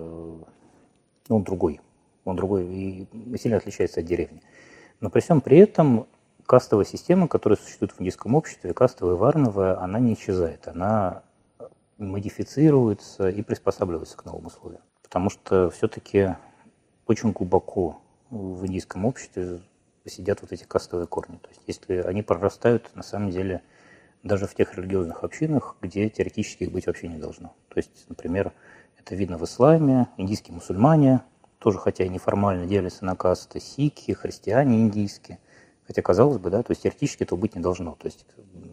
Ну, 1.28 1.36
он 1.36 1.44
другой. 1.44 1.80
Он 2.24 2.36
другой 2.36 2.66
и 2.66 3.08
сильно 3.38 3.58
отличается 3.58 4.00
от 4.00 4.06
деревни. 4.06 4.42
Но 5.00 5.10
при 5.10 5.20
всем 5.20 5.40
при 5.40 5.58
этом 5.58 6.06
кастовая 6.46 6.84
система, 6.84 7.28
которая 7.28 7.56
существует 7.56 7.92
в 7.92 8.00
индийском 8.00 8.34
обществе, 8.34 8.74
кастовая 8.74 9.14
варновая, 9.14 9.80
она 9.80 9.98
не 9.98 10.14
исчезает. 10.14 10.66
Она 10.66 11.22
модифицируется 11.98 13.28
и 13.28 13.42
приспосабливается 13.42 14.16
к 14.16 14.24
новым 14.24 14.46
условиям. 14.46 14.82
Потому 15.02 15.30
что 15.30 15.70
все-таки 15.70 16.36
очень 17.06 17.32
глубоко 17.32 18.00
в 18.30 18.66
индийском 18.66 19.04
обществе 19.04 19.60
сидят 20.06 20.42
вот 20.42 20.52
эти 20.52 20.64
кастовые 20.64 21.06
корни. 21.06 21.36
То 21.36 21.48
есть 21.48 21.62
если 21.66 21.96
они 21.98 22.22
прорастают, 22.22 22.90
на 22.94 23.02
самом 23.02 23.30
деле, 23.30 23.62
даже 24.24 24.46
в 24.46 24.54
тех 24.54 24.74
религиозных 24.76 25.22
общинах, 25.22 25.76
где 25.80 26.08
теоретически 26.08 26.64
их 26.64 26.72
быть 26.72 26.86
вообще 26.86 27.08
не 27.08 27.18
должно. 27.18 27.54
То 27.68 27.76
есть, 27.76 28.06
например, 28.08 28.52
это 28.98 29.14
видно 29.14 29.38
в 29.38 29.44
исламе, 29.44 30.08
индийские 30.16 30.54
мусульмане, 30.54 31.20
тоже 31.58 31.78
хотя 31.78 32.04
и 32.04 32.08
неформально 32.08 32.66
делятся 32.66 33.04
на 33.04 33.14
касты, 33.14 33.60
сикхи, 33.60 34.14
христиане 34.14 34.80
индийские. 34.80 35.38
Хотя, 35.86 36.00
казалось 36.02 36.38
бы, 36.38 36.50
да, 36.50 36.62
то 36.62 36.72
есть 36.72 36.82
теоретически 36.82 37.22
этого 37.22 37.38
быть 37.38 37.54
не 37.54 37.60
должно. 37.60 37.94
То 37.96 38.06
есть 38.06 38.24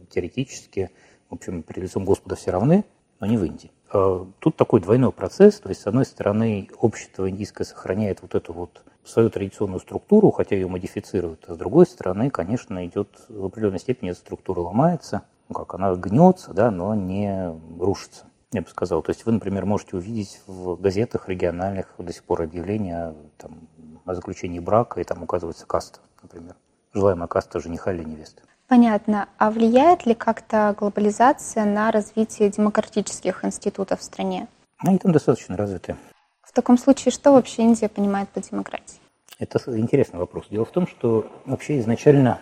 теоретически, 0.10 0.90
в 1.30 1.34
общем, 1.34 1.64
перед 1.64 1.84
лицом 1.84 2.06
Господа 2.06 2.36
все 2.36 2.52
равны, 2.52 2.86
но 3.20 3.28
не 3.28 3.38
в 3.38 3.44
Индии. 3.44 3.72
А 3.92 4.26
тут 4.40 4.56
такой 4.56 4.80
двойной 4.80 5.12
процесс, 5.12 5.60
то 5.60 5.68
есть, 5.68 5.82
с 5.82 5.88
одной 5.88 6.06
стороны, 6.06 6.70
общество 6.78 7.30
индийское 7.30 7.66
сохраняет 7.66 8.22
вот 8.22 8.36
эту 8.36 8.54
вот 8.54 8.84
свою 9.04 9.30
традиционную 9.30 9.82
структуру, 9.82 10.32
хотя 10.32 10.56
ее 10.56 10.68
модифицируют, 10.68 11.46
а 11.48 11.56
с 11.56 11.58
другой 11.58 11.86
стороны, 11.86 12.30
конечно, 12.30 12.86
идет 12.86 13.26
в 13.28 13.46
определенной 13.46 13.80
степени 13.80 14.12
эта 14.12 14.20
структура 14.20 14.62
ломается, 14.62 15.24
ну 15.52 15.54
как, 15.54 15.74
она 15.74 15.94
гнется, 15.96 16.54
да, 16.54 16.72
но 16.72 16.96
не 16.96 17.54
рушится, 17.78 18.24
я 18.54 18.62
бы 18.62 18.70
сказал. 18.70 19.02
То 19.02 19.10
есть 19.10 19.26
вы, 19.26 19.34
например, 19.34 19.66
можете 19.66 19.98
увидеть 19.98 20.42
в 20.48 20.78
газетах 20.78 21.28
региональных 21.28 21.88
до 21.98 22.14
сих 22.14 22.24
пор 22.24 22.44
объявления 22.44 23.14
там, 23.38 23.68
о 24.06 24.16
заключении 24.16 24.60
брака, 24.60 25.02
и 25.02 25.04
там 25.04 25.22
указывается 25.24 25.66
каста, 25.66 26.00
например, 26.24 26.56
желаемая 26.94 27.28
каста 27.28 27.60
жениха 27.60 27.92
или 27.92 28.04
невесты. 28.04 28.44
Понятно. 28.70 29.28
А 29.38 29.52
влияет 29.52 30.06
ли 30.06 30.14
как-то 30.14 30.74
глобализация 30.80 31.66
на 31.66 31.92
развитие 31.92 32.50
демократических 32.50 33.44
институтов 33.44 34.00
в 34.00 34.04
стране? 34.04 34.48
Они 34.78 34.98
там 34.98 35.12
достаточно 35.12 35.58
развиты. 35.58 35.98
В 36.44 36.54
таком 36.54 36.78
случае, 36.78 37.12
что 37.12 37.34
вообще 37.34 37.64
Индия 37.64 37.90
понимает 37.90 38.30
под 38.30 38.50
демократией? 38.50 39.02
Это 39.38 39.60
интересный 39.78 40.20
вопрос. 40.20 40.46
Дело 40.50 40.64
в 40.64 40.72
том, 40.72 40.88
что 40.88 41.30
вообще 41.46 41.80
изначально 41.80 42.40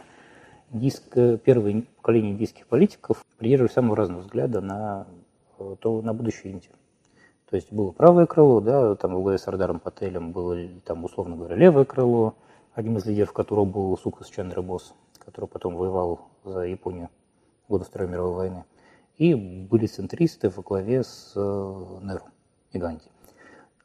индийское, 0.72 1.38
первое 1.38 1.84
поколение 1.98 2.34
индийских 2.34 2.68
политиков 2.68 3.26
придерживались 3.38 3.74
самого 3.74 3.96
разного 3.96 4.22
взгляда 4.22 4.62
на, 4.62 5.08
то, 5.80 6.02
на 6.02 6.14
будущее 6.14 6.54
Индии. 6.54 6.72
То 7.50 7.56
есть 7.56 7.72
было 7.72 7.92
правое 7.92 8.26
крыло, 8.26 8.62
да, 8.62 8.96
там 8.96 9.22
в 9.22 9.38
Сардаром 9.38 9.80
Пателем 9.80 10.32
было, 10.32 10.58
там, 10.86 11.04
условно 11.04 11.36
говоря, 11.36 11.56
левое 11.56 11.86
крыло, 11.86 12.36
одним 12.74 12.98
из 12.98 13.06
лидеров 13.06 13.34
которого 13.34 13.66
был 13.66 13.98
Сукас 13.98 14.30
Чандра 14.30 14.62
Босс 14.62 14.94
который 15.30 15.46
потом 15.46 15.76
воевал 15.76 16.28
за 16.44 16.62
Японию 16.62 17.10
в 17.68 17.72
годы 17.72 17.86
Второй 17.86 18.10
мировой 18.10 18.36
войны. 18.36 18.66
И 19.18 19.36
были 19.36 19.86
центристы 19.86 20.50
во 20.50 20.64
главе 20.64 21.04
с 21.04 21.34
э, 21.36 21.40
Неру 22.02 22.26
и 22.72 22.80
Ганди. 22.80 23.06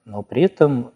Но 0.05 0.23
при 0.23 0.43
этом 0.43 0.93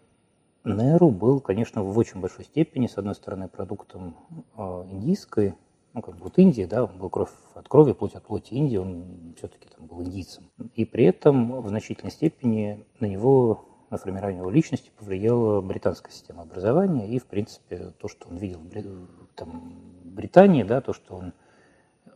Неру 0.63 1.11
был, 1.11 1.39
конечно, 1.39 1.83
в 1.83 1.97
очень 1.97 2.19
большой 2.19 2.45
степени, 2.45 2.87
с 2.87 2.97
одной 2.97 3.15
стороны, 3.15 3.47
продуктом 3.47 4.15
э, 4.57 4.61
индийской, 4.91 5.55
ну, 5.93 6.01
как 6.01 6.15
бы 6.15 6.23
вот 6.25 6.37
Индии, 6.37 6.63
да, 6.63 6.83
он 6.83 6.97
был 6.97 7.09
кровь 7.09 7.31
от 7.55 7.67
крови, 7.67 7.93
плоть 7.93 8.15
от 8.15 8.23
плоти 8.23 8.53
Индии, 8.53 8.77
он 8.77 9.33
все-таки 9.37 9.67
там 9.75 9.87
был 9.87 10.03
индийцем. 10.03 10.49
И 10.75 10.85
при 10.85 11.05
этом 11.05 11.61
в 11.61 11.67
значительной 11.67 12.11
степени 12.11 12.85
на 12.99 13.05
него, 13.05 13.65
на 13.89 13.97
формирование 13.97 14.39
его 14.39 14.49
личности 14.49 14.91
повлияла 14.97 15.61
британская 15.61 16.11
система 16.11 16.43
образования 16.43 17.07
и, 17.07 17.19
в 17.19 17.25
принципе, 17.25 17.93
то, 17.99 18.07
что 18.07 18.27
он 18.29 18.37
видел 18.37 18.59
там, 19.35 19.73
Британии, 20.03 20.63
да, 20.63 20.81
то, 20.81 20.93
что 20.93 21.15
он 21.15 21.33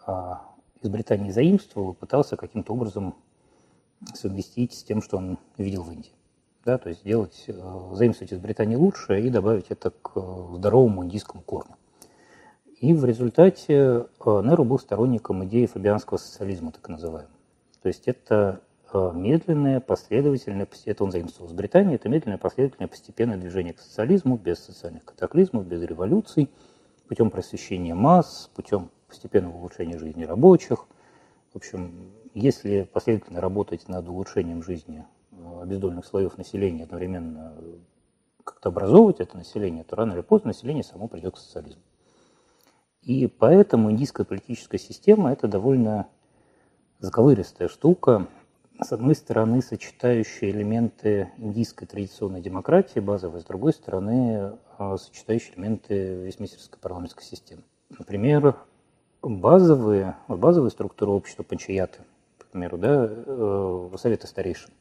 а, 0.06 0.42
из 0.82 0.90
Британии 0.90 1.32
заимствовал, 1.32 1.94
пытался 1.94 2.36
каким-то 2.36 2.74
образом 2.74 3.16
совместить 4.14 4.74
с 4.74 4.84
тем, 4.84 5.02
что 5.02 5.18
он 5.18 5.40
видел 5.58 5.84
в 5.84 5.92
Индии. 5.92 6.12
Да, 6.66 6.78
то 6.78 6.90
есть 6.90 7.02
сделать, 7.02 7.44
э, 7.48 7.54
заимствовать 7.94 8.32
из 8.32 8.40
Британии 8.40 8.76
лучше 8.76 9.20
и 9.20 9.30
добавить 9.30 9.66
это 9.70 9.92
к 9.92 10.12
э, 10.16 10.56
здоровому 10.56 11.04
индийскому 11.04 11.42
корню. 11.42 11.76
И 12.84 12.94
в 12.94 13.06
результате 13.06 13.74
э, 13.74 14.42
Неру 14.44 14.66
был 14.66 14.78
сторонником 14.78 15.46
идеи 15.46 15.66
фабианского 15.68 16.18
социализма, 16.18 16.72
так 16.72 16.90
называемого. 16.90 17.32
То 17.82 17.88
есть 17.88 18.08
это 18.08 18.62
медленное, 18.94 19.80
последовательное, 19.80 20.68
это 20.86 21.04
он 21.04 21.12
заимствовал 21.12 21.50
с 21.50 21.54
Британии, 21.54 21.96
это 21.96 22.10
медленное, 22.10 22.38
последовательное, 22.38 22.88
постепенное 22.88 23.38
движение 23.38 23.74
к 23.74 23.80
социализму, 23.80 24.38
без 24.38 24.60
социальных 24.60 25.04
катаклизмов, 25.06 25.66
без 25.66 25.82
революций– 25.82 26.50
путем 27.08 27.30
просвещения 27.30 27.96
масс, 27.96 28.50
путем 28.56 28.90
постепенного 29.08 29.56
улучшения 29.56 29.98
жизни 29.98 30.26
рабочих. 30.26 30.86
В 31.54 31.58
общем, 31.58 32.12
если 32.34 32.84
последовательно 32.92 33.42
работать 33.42 33.88
над 33.88 34.08
улучшением 34.08 34.64
жизни 34.64 35.06
э, 35.32 35.62
обездоленных 35.62 36.06
слоев 36.06 36.38
населения, 36.38 36.84
одновременно 36.84 37.54
как-то 38.44 38.70
образовывать 38.70 39.20
это 39.20 39.38
население, 39.38 39.84
то 39.84 39.96
рано 39.96 40.14
или 40.14 40.22
поздно 40.22 40.50
население 40.50 40.84
само 40.84 41.08
придет 41.08 41.36
к 41.36 41.38
социализму. 41.38 41.82
И 43.04 43.28
поэтому 43.28 43.92
индийская 43.92 44.24
политическая 44.24 44.78
система– 44.78 45.32
это 45.34 45.48
довольно 45.48 46.08
заковыристая 47.00 47.68
штука, 47.68 48.28
с 48.82 48.92
одной 48.92 49.16
стороны, 49.16 49.62
сочетающая 49.62 50.50
элементы 50.50 51.30
индийской 51.38 51.86
традиционной 51.86 52.42
демократии 52.42 53.00
базовой, 53.00 53.42
с 53.42 53.44
другой 53.44 53.74
стороны, 53.74 54.58
а, 54.78 54.98
сочетающие 54.98 55.56
элементы 55.56 56.16
вестминстерской 56.24 56.80
парламентской 56.80 57.24
системы. 57.24 57.64
Например, 57.98 58.56
базовые, 59.22 60.16
базовые 60.28 60.72
структуры 60.72 61.12
общества 61.12 61.44
панчаяты, 61.44 62.00
к 62.38 62.46
примеру, 62.48 62.78
да, 62.78 63.08
э, 63.10 63.90
советы 63.98 64.28
старейшин, 64.28 64.72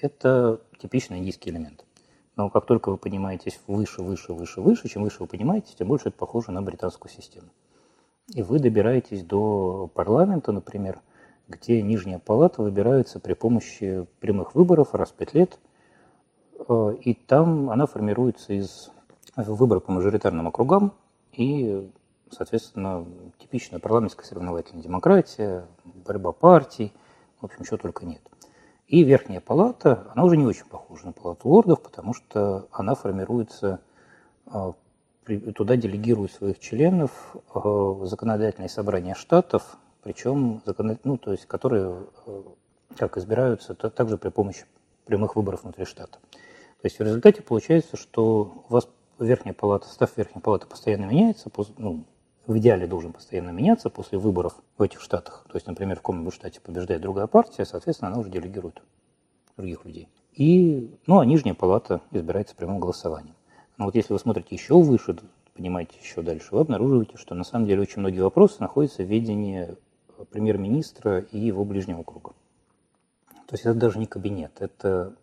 это 0.00 0.60
типичный 0.78 1.18
индийский 1.18 1.50
элемент. 1.50 1.84
Но 2.36 2.48
как 2.48 2.66
только 2.66 2.90
вы 2.90 2.96
поднимаетесь 2.96 3.60
выше, 3.66 4.02
выше, 4.02 4.32
выше, 4.32 4.60
выше, 4.60 4.88
чем 4.88 5.02
выше 5.02 5.18
вы 5.20 5.26
поднимаетесь, 5.26 5.74
тем 5.74 5.88
больше 5.88 6.08
это 6.08 6.18
похоже 6.18 6.50
на 6.50 6.62
британскую 6.62 7.12
систему. 7.12 7.48
И 8.28 8.42
вы 8.42 8.58
добираетесь 8.58 9.22
до 9.24 9.90
парламента, 9.92 10.52
например, 10.52 11.00
где 11.48 11.82
нижняя 11.82 12.18
палата 12.18 12.62
выбирается 12.62 13.20
при 13.20 13.34
помощи 13.34 14.06
прямых 14.20 14.54
выборов 14.54 14.94
раз 14.94 15.10
в 15.10 15.14
пять 15.14 15.34
лет, 15.34 15.58
э, 16.68 16.96
и 17.02 17.14
там 17.14 17.68
она 17.68 17.86
формируется 17.86 18.54
из 18.54 18.90
выборов 19.36 19.84
по 19.84 19.92
мажоритарным 19.92 20.48
округам 20.48 20.92
и, 21.32 21.90
соответственно, 22.30 23.06
типичная 23.38 23.80
парламентская 23.80 24.24
соревновательная 24.24 24.82
демократия, 24.82 25.66
борьба 25.84 26.32
партий, 26.32 26.92
в 27.40 27.44
общем, 27.44 27.64
чего 27.64 27.76
только 27.76 28.06
нет. 28.06 28.22
И 28.92 29.04
верхняя 29.04 29.40
палата, 29.40 30.06
она 30.14 30.22
уже 30.22 30.36
не 30.36 30.44
очень 30.44 30.66
похожа 30.66 31.06
на 31.06 31.12
палату 31.12 31.48
лордов, 31.48 31.80
потому 31.80 32.12
что 32.12 32.68
она 32.70 32.94
формируется, 32.94 33.80
э, 34.52 34.72
туда 35.54 35.76
делегируют 35.76 36.30
своих 36.30 36.58
членов 36.58 37.34
э, 37.54 38.00
законодательное 38.02 38.68
собрание 38.68 39.14
штатов, 39.14 39.78
причем 40.02 40.60
ну, 41.04 41.16
то 41.16 41.32
есть, 41.32 41.46
которые 41.46 42.02
э, 42.26 42.42
как 42.98 43.16
избираются 43.16 43.74
то, 43.74 43.88
также 43.88 44.18
при 44.18 44.28
помощи 44.28 44.66
прямых 45.06 45.36
выборов 45.36 45.62
внутри 45.62 45.86
штата. 45.86 46.18
То 46.20 46.84
есть 46.84 46.98
в 46.98 47.02
результате 47.02 47.40
получается, 47.40 47.96
что 47.96 48.64
у 48.68 48.72
вас 48.74 48.86
верхняя 49.18 49.54
палата, 49.54 49.86
состав 49.86 50.14
верхней 50.18 50.42
палаты 50.42 50.66
постоянно 50.66 51.06
меняется, 51.06 51.50
ну, 51.78 52.04
в 52.46 52.58
идеале 52.58 52.86
должен 52.86 53.12
постоянно 53.12 53.50
меняться 53.50 53.90
после 53.90 54.18
выборов 54.18 54.54
в 54.76 54.82
этих 54.82 55.00
штатах. 55.00 55.44
То 55.48 55.56
есть, 55.56 55.66
например, 55.66 55.96
в 55.96 56.00
каком-нибудь 56.00 56.34
штате 56.34 56.60
побеждает 56.60 57.02
другая 57.02 57.26
партия, 57.26 57.64
соответственно, 57.64 58.10
она 58.10 58.20
уже 58.20 58.30
делегирует 58.30 58.82
других 59.56 59.84
людей. 59.84 60.08
И, 60.32 60.90
ну, 61.06 61.18
а 61.18 61.26
нижняя 61.26 61.54
палата 61.54 62.00
избирается 62.10 62.56
прямым 62.56 62.80
голосованием. 62.80 63.34
Но 63.76 63.86
вот 63.86 63.94
если 63.94 64.12
вы 64.12 64.18
смотрите 64.18 64.54
еще 64.54 64.80
выше, 64.80 65.16
понимаете 65.54 65.96
еще 66.02 66.22
дальше, 66.22 66.48
вы 66.52 66.60
обнаруживаете, 66.60 67.16
что 67.16 67.34
на 67.34 67.44
самом 67.44 67.66
деле 67.66 67.82
очень 67.82 68.00
многие 68.00 68.20
вопросы 68.20 68.56
находятся 68.60 69.02
в 69.02 69.06
ведении 69.06 69.76
премьер-министра 70.30 71.20
и 71.20 71.38
его 71.38 71.64
ближнего 71.64 72.02
круга. 72.02 72.32
То 73.46 73.54
есть 73.54 73.66
это 73.66 73.74
даже 73.74 73.98
не 73.98 74.06
кабинет, 74.06 74.52
это 74.60 75.14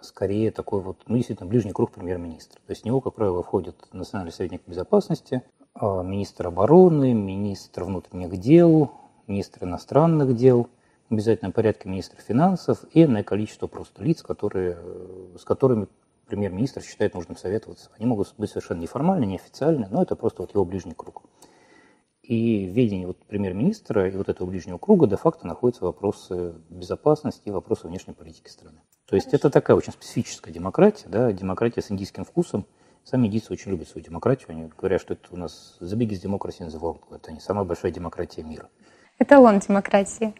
скорее 0.00 0.50
такой 0.50 0.80
вот, 0.80 1.02
ну, 1.06 1.16
действительно, 1.16 1.48
ближний 1.48 1.72
круг 1.72 1.90
премьер-министра. 1.90 2.58
То 2.66 2.70
есть 2.70 2.82
в 2.82 2.84
него, 2.86 3.00
как 3.00 3.14
правило, 3.14 3.42
входит 3.42 3.76
национальный 3.92 4.32
советник 4.32 4.62
безопасности, 4.66 5.42
министр 5.74 6.48
обороны, 6.48 7.12
министр 7.12 7.84
внутренних 7.84 8.36
дел, 8.38 8.92
министр 9.26 9.64
иностранных 9.64 10.36
дел, 10.36 10.68
в 11.08 11.14
обязательном 11.14 11.52
порядке 11.52 11.88
министр 11.88 12.20
финансов 12.20 12.84
и 12.92 13.02
энное 13.02 13.24
количество 13.24 13.66
просто 13.66 14.02
лиц, 14.04 14.22
которые, 14.22 14.78
с 15.36 15.44
которыми 15.44 15.88
премьер-министр 16.26 16.82
считает 16.82 17.14
нужным 17.14 17.36
советоваться. 17.36 17.90
Они 17.98 18.06
могут 18.06 18.32
быть 18.38 18.50
совершенно 18.50 18.80
неформальны, 18.80 19.24
неофициальны, 19.24 19.88
но 19.90 20.02
это 20.02 20.14
просто 20.14 20.42
вот 20.42 20.54
его 20.54 20.64
ближний 20.64 20.94
круг. 20.94 21.24
И 22.22 22.68
в 22.68 22.70
ведении 22.70 23.06
вот 23.06 23.18
премьер-министра 23.26 24.08
и 24.08 24.16
вот 24.16 24.28
этого 24.28 24.48
ближнего 24.48 24.78
круга 24.78 25.08
де-факто 25.08 25.48
находятся 25.48 25.84
вопросы 25.84 26.54
безопасности 26.68 27.48
и 27.48 27.50
вопросы 27.50 27.88
внешней 27.88 28.14
политики 28.14 28.48
страны. 28.48 28.80
То 29.06 29.16
есть 29.16 29.34
это 29.34 29.50
такая 29.50 29.76
очень 29.76 29.92
специфическая 29.92 30.54
демократия, 30.54 31.08
да, 31.08 31.32
демократия 31.32 31.82
с 31.82 31.90
индийским 31.90 32.24
вкусом. 32.24 32.66
Сами 33.04 33.26
индийцы 33.26 33.52
очень 33.52 33.70
любят 33.70 33.88
свою 33.88 34.04
демократию. 34.04 34.50
Они 34.50 34.70
говорят, 34.76 35.00
что 35.00 35.14
это 35.14 35.28
у 35.30 35.36
нас 35.36 35.76
the 35.80 35.96
biggest 35.96 36.22
democracy 36.22 36.60
in 36.60 36.68
the 36.68 36.80
world. 36.80 37.00
Это 37.10 37.32
не 37.32 37.40
самая 37.40 37.64
большая 37.64 37.92
демократия 37.92 38.42
мира. 38.42 38.68
Эталон 39.18 39.58
демократии. 39.58 40.34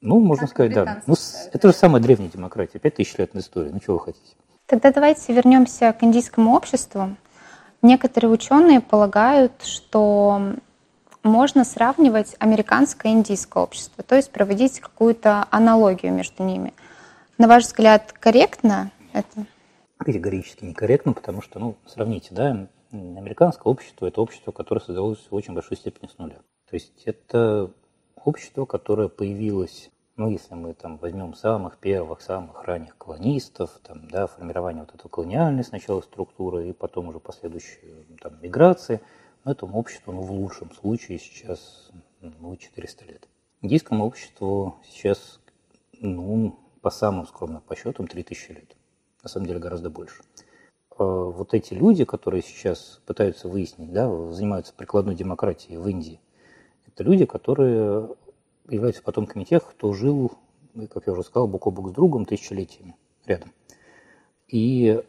Ну, 0.00 0.18
можно 0.18 0.46
как 0.46 0.50
сказать, 0.50 0.72
да. 0.72 1.02
Ну, 1.06 1.14
это 1.52 1.68
же 1.68 1.74
самая 1.74 2.02
древняя 2.02 2.30
демократия, 2.30 2.78
пять 2.78 2.96
тысяч 2.96 3.16
лет 3.18 3.34
на 3.34 3.40
истории. 3.40 3.70
Ну, 3.70 3.80
чего 3.80 3.98
вы 3.98 4.04
хотите? 4.04 4.34
Тогда 4.66 4.92
давайте 4.92 5.32
вернемся 5.32 5.92
к 5.92 6.02
индийскому 6.02 6.54
обществу. 6.54 7.16
Некоторые 7.82 8.30
ученые 8.30 8.80
полагают, 8.80 9.52
что 9.62 10.54
можно 11.22 11.64
сравнивать 11.64 12.36
американское 12.38 13.12
и 13.12 13.14
индийское 13.14 13.62
общество, 13.62 14.02
то 14.04 14.16
есть 14.16 14.30
проводить 14.30 14.80
какую-то 14.80 15.46
аналогию 15.50 16.12
между 16.12 16.44
ними. 16.44 16.72
На 17.36 17.48
ваш 17.48 17.64
взгляд, 17.64 18.12
корректно 18.12 18.90
это? 19.12 19.46
Категорически 20.04 20.64
некорректно, 20.64 21.12
потому 21.12 21.42
что, 21.42 21.58
ну, 21.58 21.76
сравните, 21.86 22.34
да, 22.34 22.68
американское 22.90 23.70
общество– 23.70 24.06
это 24.06 24.20
общество, 24.20 24.52
которое 24.52 24.80
создалось 24.80 25.26
в 25.30 25.34
очень 25.34 25.54
большой 25.54 25.76
степени 25.76 26.08
с 26.08 26.18
нуля. 26.18 26.40
То 26.68 26.74
есть 26.74 27.02
это 27.04 27.70
общество, 28.16 28.64
которое 28.64 29.08
появилось, 29.08 29.90
ну, 30.16 30.30
если 30.30 30.54
мы 30.54 30.74
там 30.74 30.96
возьмем 30.96 31.34
самых 31.34 31.78
первых, 31.78 32.20
самых 32.22 32.64
ранних 32.64 32.96
колонистов, 32.96 33.78
там, 33.82 34.08
да, 34.08 34.26
формирование 34.26 34.82
вот 34.84 34.94
этого 34.94 35.08
колониальной 35.08 35.64
сначала 35.64 36.00
структуры 36.00 36.70
и 36.70 36.72
потом 36.72 37.08
уже 37.08 37.20
последующие 37.20 38.06
там, 38.20 38.40
миграции– 38.42 39.00
этому 39.44 39.78
обществу, 39.78 40.12
ну, 40.12 40.22
в 40.22 40.32
лучшем 40.32 40.72
случае, 40.72 41.18
сейчас 41.18 41.90
ну, 42.20 42.56
400 42.56 43.04
лет. 43.06 43.28
Индийскому 43.62 44.04
обществу 44.04 44.76
сейчас, 44.84 45.40
ну, 46.00 46.58
по 46.80 46.90
самым 46.90 47.26
скромным 47.26 47.62
подсчетам, 47.62 48.06
3000 48.06 48.50
лет. 48.52 48.76
На 49.22 49.28
самом 49.28 49.46
деле 49.46 49.58
гораздо 49.58 49.90
больше. 49.90 50.22
А 50.98 51.04
вот 51.04 51.54
эти 51.54 51.74
люди, 51.74 52.04
которые 52.04 52.42
сейчас 52.42 53.00
пытаются 53.06 53.48
выяснить, 53.48 53.92
да, 53.92 54.08
занимаются 54.32 54.74
прикладной 54.74 55.14
демократией 55.14 55.78
в 55.78 55.88
Индии, 55.88 56.20
это 56.86 57.04
люди, 57.04 57.24
которые 57.24 58.10
являются 58.68 59.02
потомками 59.02 59.44
тех, 59.44 59.66
кто 59.66 59.92
жил, 59.92 60.32
как 60.90 61.06
я 61.06 61.12
уже 61.12 61.22
сказал, 61.22 61.48
бок 61.48 61.66
о 61.66 61.70
бок 61.70 61.90
с 61.90 61.92
другом 61.92 62.24
тысячелетиями 62.24 62.96
рядом. 63.26 63.52
И 64.48 65.02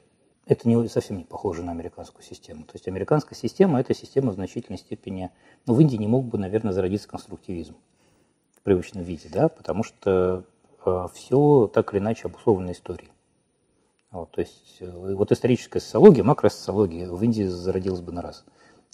это 0.45 0.67
не, 0.67 0.87
совсем 0.87 1.17
не 1.17 1.23
похоже 1.23 1.63
на 1.63 1.71
американскую 1.71 2.23
систему. 2.23 2.63
То 2.63 2.73
есть 2.73 2.87
американская 2.87 3.37
система– 3.37 3.79
это 3.81 3.93
система 3.93 4.31
в 4.31 4.35
значительной 4.35 4.79
степени… 4.79 5.29
Ну, 5.65 5.73
в 5.73 5.79
Индии 5.79 5.97
не 5.97 6.07
мог 6.07 6.25
бы, 6.25 6.37
наверное, 6.37 6.73
зародиться 6.73 7.07
конструктивизм 7.07 7.75
в 8.55 8.61
привычном 8.61 9.03
виде, 9.03 9.29
да, 9.31 9.49
потому 9.49 9.83
что 9.83 10.43
э, 10.85 11.07
все 11.13 11.69
так 11.73 11.93
или 11.93 11.99
иначе 11.99 12.27
обусловлено 12.27 12.71
историей. 12.71 13.11
Вот, 14.11 14.31
то 14.31 14.41
есть 14.41 14.77
э, 14.81 14.91
вот 14.91 15.31
историческая 15.31 15.79
социология, 15.79 16.23
макросоциология 16.23 17.09
в 17.09 17.23
Индии 17.23 17.43
зародилась 17.43 18.01
бы 18.01 18.11
на 18.11 18.21
раз. 18.21 18.43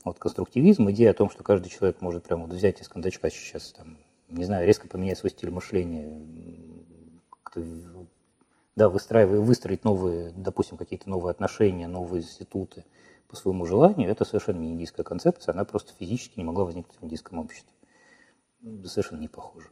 Вот 0.06 0.20
конструктивизм, 0.20 0.90
идея 0.92 1.12
о 1.12 1.16
том, 1.16 1.30
что 1.30 1.44
каждый 1.44 1.70
человек 1.70 2.02
может 2.02 2.24
прямо 2.24 2.44
вот 2.46 2.54
взять 2.54 2.80
из 2.82 2.88
кондачка 2.88 3.30
сейчас, 3.32 3.72
там, 3.72 3.98
не 4.30 4.46
знаю, 4.46 4.68
резко 4.68 4.88
поменять 4.88 5.18
свой 5.18 5.32
стиль 5.32 5.50
мышления, 5.50 6.22
да, 8.76 8.90
выстраивая, 8.90 9.40
выстроить 9.40 9.84
новые, 9.84 10.32
допустим, 10.36 10.78
какие-то 10.78 11.10
новые 11.10 11.32
отношения, 11.32 11.88
новые 11.88 12.22
институты 12.22 12.86
по 13.28 13.36
своему 13.36 13.66
желанию, 13.66 14.12
это 14.12 14.24
совершенно 14.24 14.60
не 14.60 14.72
индийская 14.72 15.04
концепция, 15.04 15.54
она 15.54 15.66
просто 15.66 15.94
физически 15.98 16.38
не 16.38 16.46
могла 16.46 16.64
возникнуть 16.64 16.96
в 17.02 17.04
индийском 17.04 17.40
обществе. 17.40 17.74
Совершенно 18.86 19.20
не 19.20 19.28
похоже. 19.28 19.70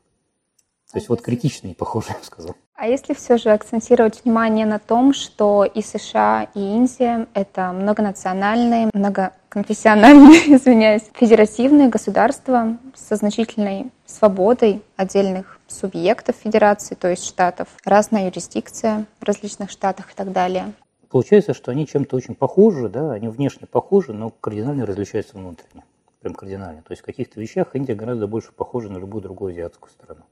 То 0.91 0.97
есть 0.97 1.09
вот 1.09 1.21
критично 1.21 1.67
не 1.67 1.73
похоже, 1.73 2.07
я 2.11 2.17
бы 2.17 2.23
сказал. 2.23 2.55
А 2.77 2.87
если 2.87 3.13
все 3.13 3.37
же 3.37 3.51
акцентировать 3.51 4.23
внимание 4.23 4.65
на 4.65 4.79
том, 4.79 5.13
что 5.13 5.63
и 5.63 5.81
США, 5.81 6.49
и 6.53 6.59
Индия— 6.59 7.27
это 7.33 7.71
многонациональные, 7.71 8.89
многоконфессиональные, 8.93 10.39
извиняюсь, 10.55 11.03
федеративные 11.13 11.87
государства 11.87 12.77
со 12.93 13.15
значительной 13.15 13.91
свободой 14.05 14.81
отдельных 14.97 15.59
субъектов 15.67 16.35
федерации, 16.35 16.95
то 16.95 17.09
есть 17.09 17.25
штатов, 17.25 17.69
разная 17.85 18.25
юрисдикция 18.25 19.05
в 19.21 19.23
различных 19.23 19.71
штатах 19.71 20.11
и 20.11 20.15
так 20.15 20.33
далее. 20.33 20.73
Получается, 21.09 21.53
что 21.53 21.71
они 21.71 21.87
чем-то 21.87 22.17
очень 22.17 22.35
похожи, 22.35 22.89
да, 22.89 23.13
они 23.13 23.29
внешне 23.29 23.67
похожи, 23.67 24.11
но 24.11 24.29
кардинально 24.29 24.85
различаются 24.85 25.37
внутренне. 25.37 25.85
Прям 26.19 26.33
кардинально. 26.33 26.81
То 26.81 26.91
есть 26.91 27.03
в 27.03 27.05
каких-то 27.05 27.39
вещах 27.39 27.73
Индия 27.73 27.95
гораздо 27.95 28.27
больше 28.27 28.51
похожа 28.51 28.89
на 28.89 28.97
любую 28.97 29.21
другую 29.21 29.53
азиатскую 29.53 29.91
страну 29.91 30.23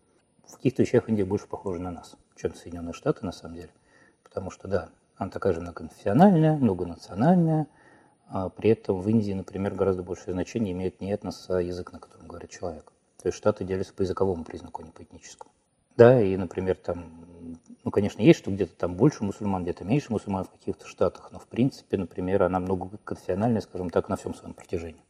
в 0.48 0.56
каких-то 0.56 0.82
вещах 0.84 1.10
Индия 1.10 1.26
больше 1.26 1.48
похожа 1.48 1.80
на 1.80 1.92
нас, 1.92 2.16
чем 2.36 2.54
Соединенные 2.54 2.94
Штаты 2.94 3.26
на 3.26 3.32
самом 3.32 3.56
деле. 3.56 3.72
Потому 4.24 4.52
что, 4.52 4.68
да, 4.68 4.90
она 5.16 5.30
такая 5.30 5.54
же 5.54 5.62
многоконфессиональная, 5.62 6.58
многонациональная, 6.58 7.68
а 8.28 8.50
при 8.50 8.72
этом 8.72 9.00
в 9.00 9.10
Индии, 9.10 9.34
например, 9.34 9.76
гораздо 9.76 10.04
большее 10.04 10.34
значение 10.34 10.74
имеет 10.74 11.02
не 11.02 11.12
этнос, 11.12 11.50
а 11.50 11.62
язык, 11.62 11.92
на 11.92 12.00
котором 12.00 12.28
говорит 12.28 12.50
человек. 12.50 12.92
То 13.22 13.28
есть 13.28 13.38
Штаты 13.38 13.64
делятся 13.64 13.94
по 13.94 14.02
языковому 14.02 14.44
признаку, 14.44 14.82
а 14.82 14.86
не 14.86 14.92
по 14.92 15.04
этническому. 15.04 15.52
Да, 15.96 16.22
и, 16.22 16.36
например, 16.36 16.76
там, 16.76 17.28
ну, 17.84 17.92
конечно, 17.92 18.22
есть, 18.22 18.40
что 18.40 18.52
где-то 18.52 18.76
там 18.76 18.96
больше 18.96 19.24
мусульман, 19.24 19.64
где-то 19.64 19.86
меньше 19.86 20.12
мусульман 20.12 20.46
в 20.46 20.50
каких-то 20.50 20.88
штатах, 20.88 21.32
но, 21.32 21.40
в 21.40 21.48
принципе, 21.48 21.98
например, 21.98 22.44
она 22.44 22.60
многоконфессиональная, 22.60 23.62
скажем 23.62 23.92
так, 23.92 24.10
на 24.10 24.16
всем 24.16 24.34
своем 24.34 24.56
протяжении. 24.56 25.02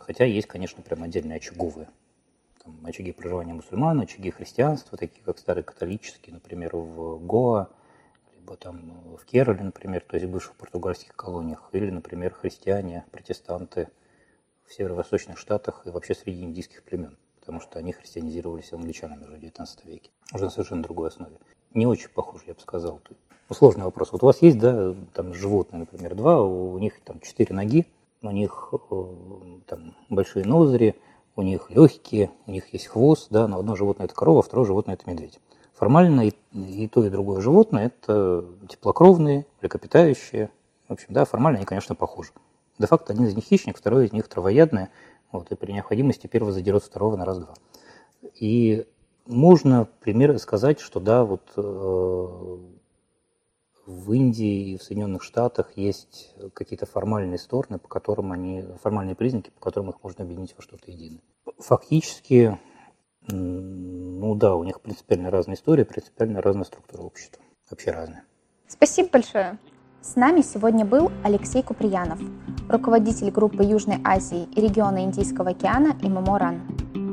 Хотя 0.00 0.24
есть, 0.24 0.46
конечно, 0.46 0.82
прям 0.82 1.02
отдельные 1.02 1.36
очаговые 1.36 1.88
там, 2.62 2.84
очаги 2.84 3.12
проживания 3.12 3.54
мусульман, 3.54 4.00
очаги 4.00 4.30
христианства, 4.30 4.98
такие 4.98 5.22
как 5.24 5.38
старые 5.38 5.64
католические, 5.64 6.34
например, 6.34 6.76
в 6.76 7.18
Гоа, 7.24 7.68
либо 8.34 8.56
там 8.56 9.16
в 9.16 9.24
Кероле, 9.24 9.62
например, 9.62 10.02
то 10.06 10.16
есть 10.16 10.26
в 10.26 10.30
бывших 10.30 10.54
португальских 10.56 11.14
колониях, 11.14 11.68
или, 11.72 11.90
например, 11.90 12.32
христиане, 12.32 13.04
протестанты 13.10 13.88
в 14.66 14.74
северо-восточных 14.74 15.38
штатах 15.38 15.82
и 15.86 15.90
вообще 15.90 16.14
среди 16.14 16.42
индийских 16.42 16.82
племен, 16.82 17.16
потому 17.40 17.60
что 17.60 17.78
они 17.78 17.92
христианизировались 17.92 18.72
англичанами 18.72 19.24
уже 19.24 19.36
в 19.36 19.42
XIX 19.42 19.66
веке, 19.84 20.10
уже 20.34 20.44
на 20.44 20.50
совершенно 20.50 20.82
другой 20.82 21.08
основе. 21.08 21.36
Не 21.74 21.86
очень 21.86 22.10
похоже, 22.10 22.44
я 22.48 22.54
бы 22.54 22.60
сказал. 22.60 23.00
Ну, 23.48 23.54
сложный 23.54 23.84
вопрос. 23.84 24.12
Вот 24.12 24.22
у 24.22 24.26
вас 24.26 24.42
есть, 24.42 24.58
да, 24.58 24.94
там 25.14 25.32
животные, 25.32 25.80
например, 25.80 26.14
два, 26.14 26.42
у 26.42 26.78
них 26.78 27.00
там 27.00 27.20
четыре 27.20 27.54
ноги, 27.54 27.86
у 28.20 28.30
них 28.30 28.74
э, 28.90 29.04
там 29.66 29.94
большие 30.10 30.44
ноздри, 30.44 30.96
у 31.38 31.42
них 31.42 31.70
легкие, 31.70 32.32
у 32.46 32.50
них 32.50 32.72
есть 32.72 32.88
хвост, 32.88 33.28
да, 33.30 33.46
но 33.46 33.60
одно 33.60 33.76
животное 33.76 34.06
это 34.06 34.14
корова, 34.14 34.42
второе 34.42 34.66
животное 34.66 34.94
это 34.94 35.08
медведь. 35.08 35.38
Формально 35.72 36.26
и, 36.26 36.32
и 36.52 36.88
то, 36.88 37.04
и 37.04 37.10
другое 37.10 37.40
животное 37.40 37.86
это 37.86 38.44
теплокровные, 38.68 39.46
млекопитающие. 39.60 40.50
В 40.88 40.94
общем, 40.94 41.06
да, 41.10 41.24
формально 41.24 41.58
они, 41.58 41.66
конечно, 41.66 41.94
похожи. 41.94 42.32
Де-факто 42.80 43.12
один 43.12 43.26
из 43.26 43.36
них 43.36 43.44
хищник, 43.44 43.78
второй 43.78 44.06
из 44.06 44.12
них 44.12 44.26
травоядный, 44.26 44.88
вот, 45.30 45.52
и 45.52 45.54
при 45.54 45.70
необходимости 45.70 46.26
первый 46.26 46.52
задерет 46.52 46.82
второго 46.82 47.16
на 47.16 47.24
раз-два. 47.24 47.54
И 48.34 48.84
можно 49.24 49.86
примерно 50.00 50.38
сказать, 50.38 50.80
что 50.80 50.98
да, 50.98 51.24
вот 51.24 51.52
э, 51.56 52.58
в 53.88 54.12
Индии 54.12 54.72
и 54.72 54.76
в 54.76 54.82
Соединенных 54.82 55.22
Штатах 55.22 55.72
есть 55.74 56.34
какие-то 56.52 56.84
формальные 56.84 57.38
стороны, 57.38 57.78
по 57.78 57.88
которым 57.88 58.32
они, 58.32 58.62
формальные 58.82 59.16
признаки, 59.16 59.48
по 59.48 59.60
которым 59.60 59.90
их 59.90 59.96
можно 60.02 60.24
объединить 60.24 60.54
во 60.54 60.62
что-то 60.62 60.90
единое. 60.90 61.22
Фактически, 61.58 62.58
ну 63.28 64.34
да, 64.34 64.56
у 64.56 64.64
них 64.64 64.82
принципиально 64.82 65.30
разная 65.30 65.56
история, 65.56 65.86
принципиально 65.86 66.42
разная 66.42 66.64
структура 66.64 67.00
общества. 67.00 67.42
Вообще 67.70 67.92
разная. 67.92 68.24
Спасибо 68.66 69.08
большое. 69.10 69.58
С 70.02 70.16
нами 70.16 70.42
сегодня 70.42 70.84
был 70.84 71.10
Алексей 71.24 71.62
Куприянов, 71.62 72.20
руководитель 72.68 73.30
группы 73.30 73.64
Южной 73.64 74.00
Азии 74.04 74.48
и 74.54 74.60
региона 74.60 75.02
Индийского 75.02 75.50
океана 75.50 75.96
ИММО 76.02 76.38
РАН. 76.38 77.07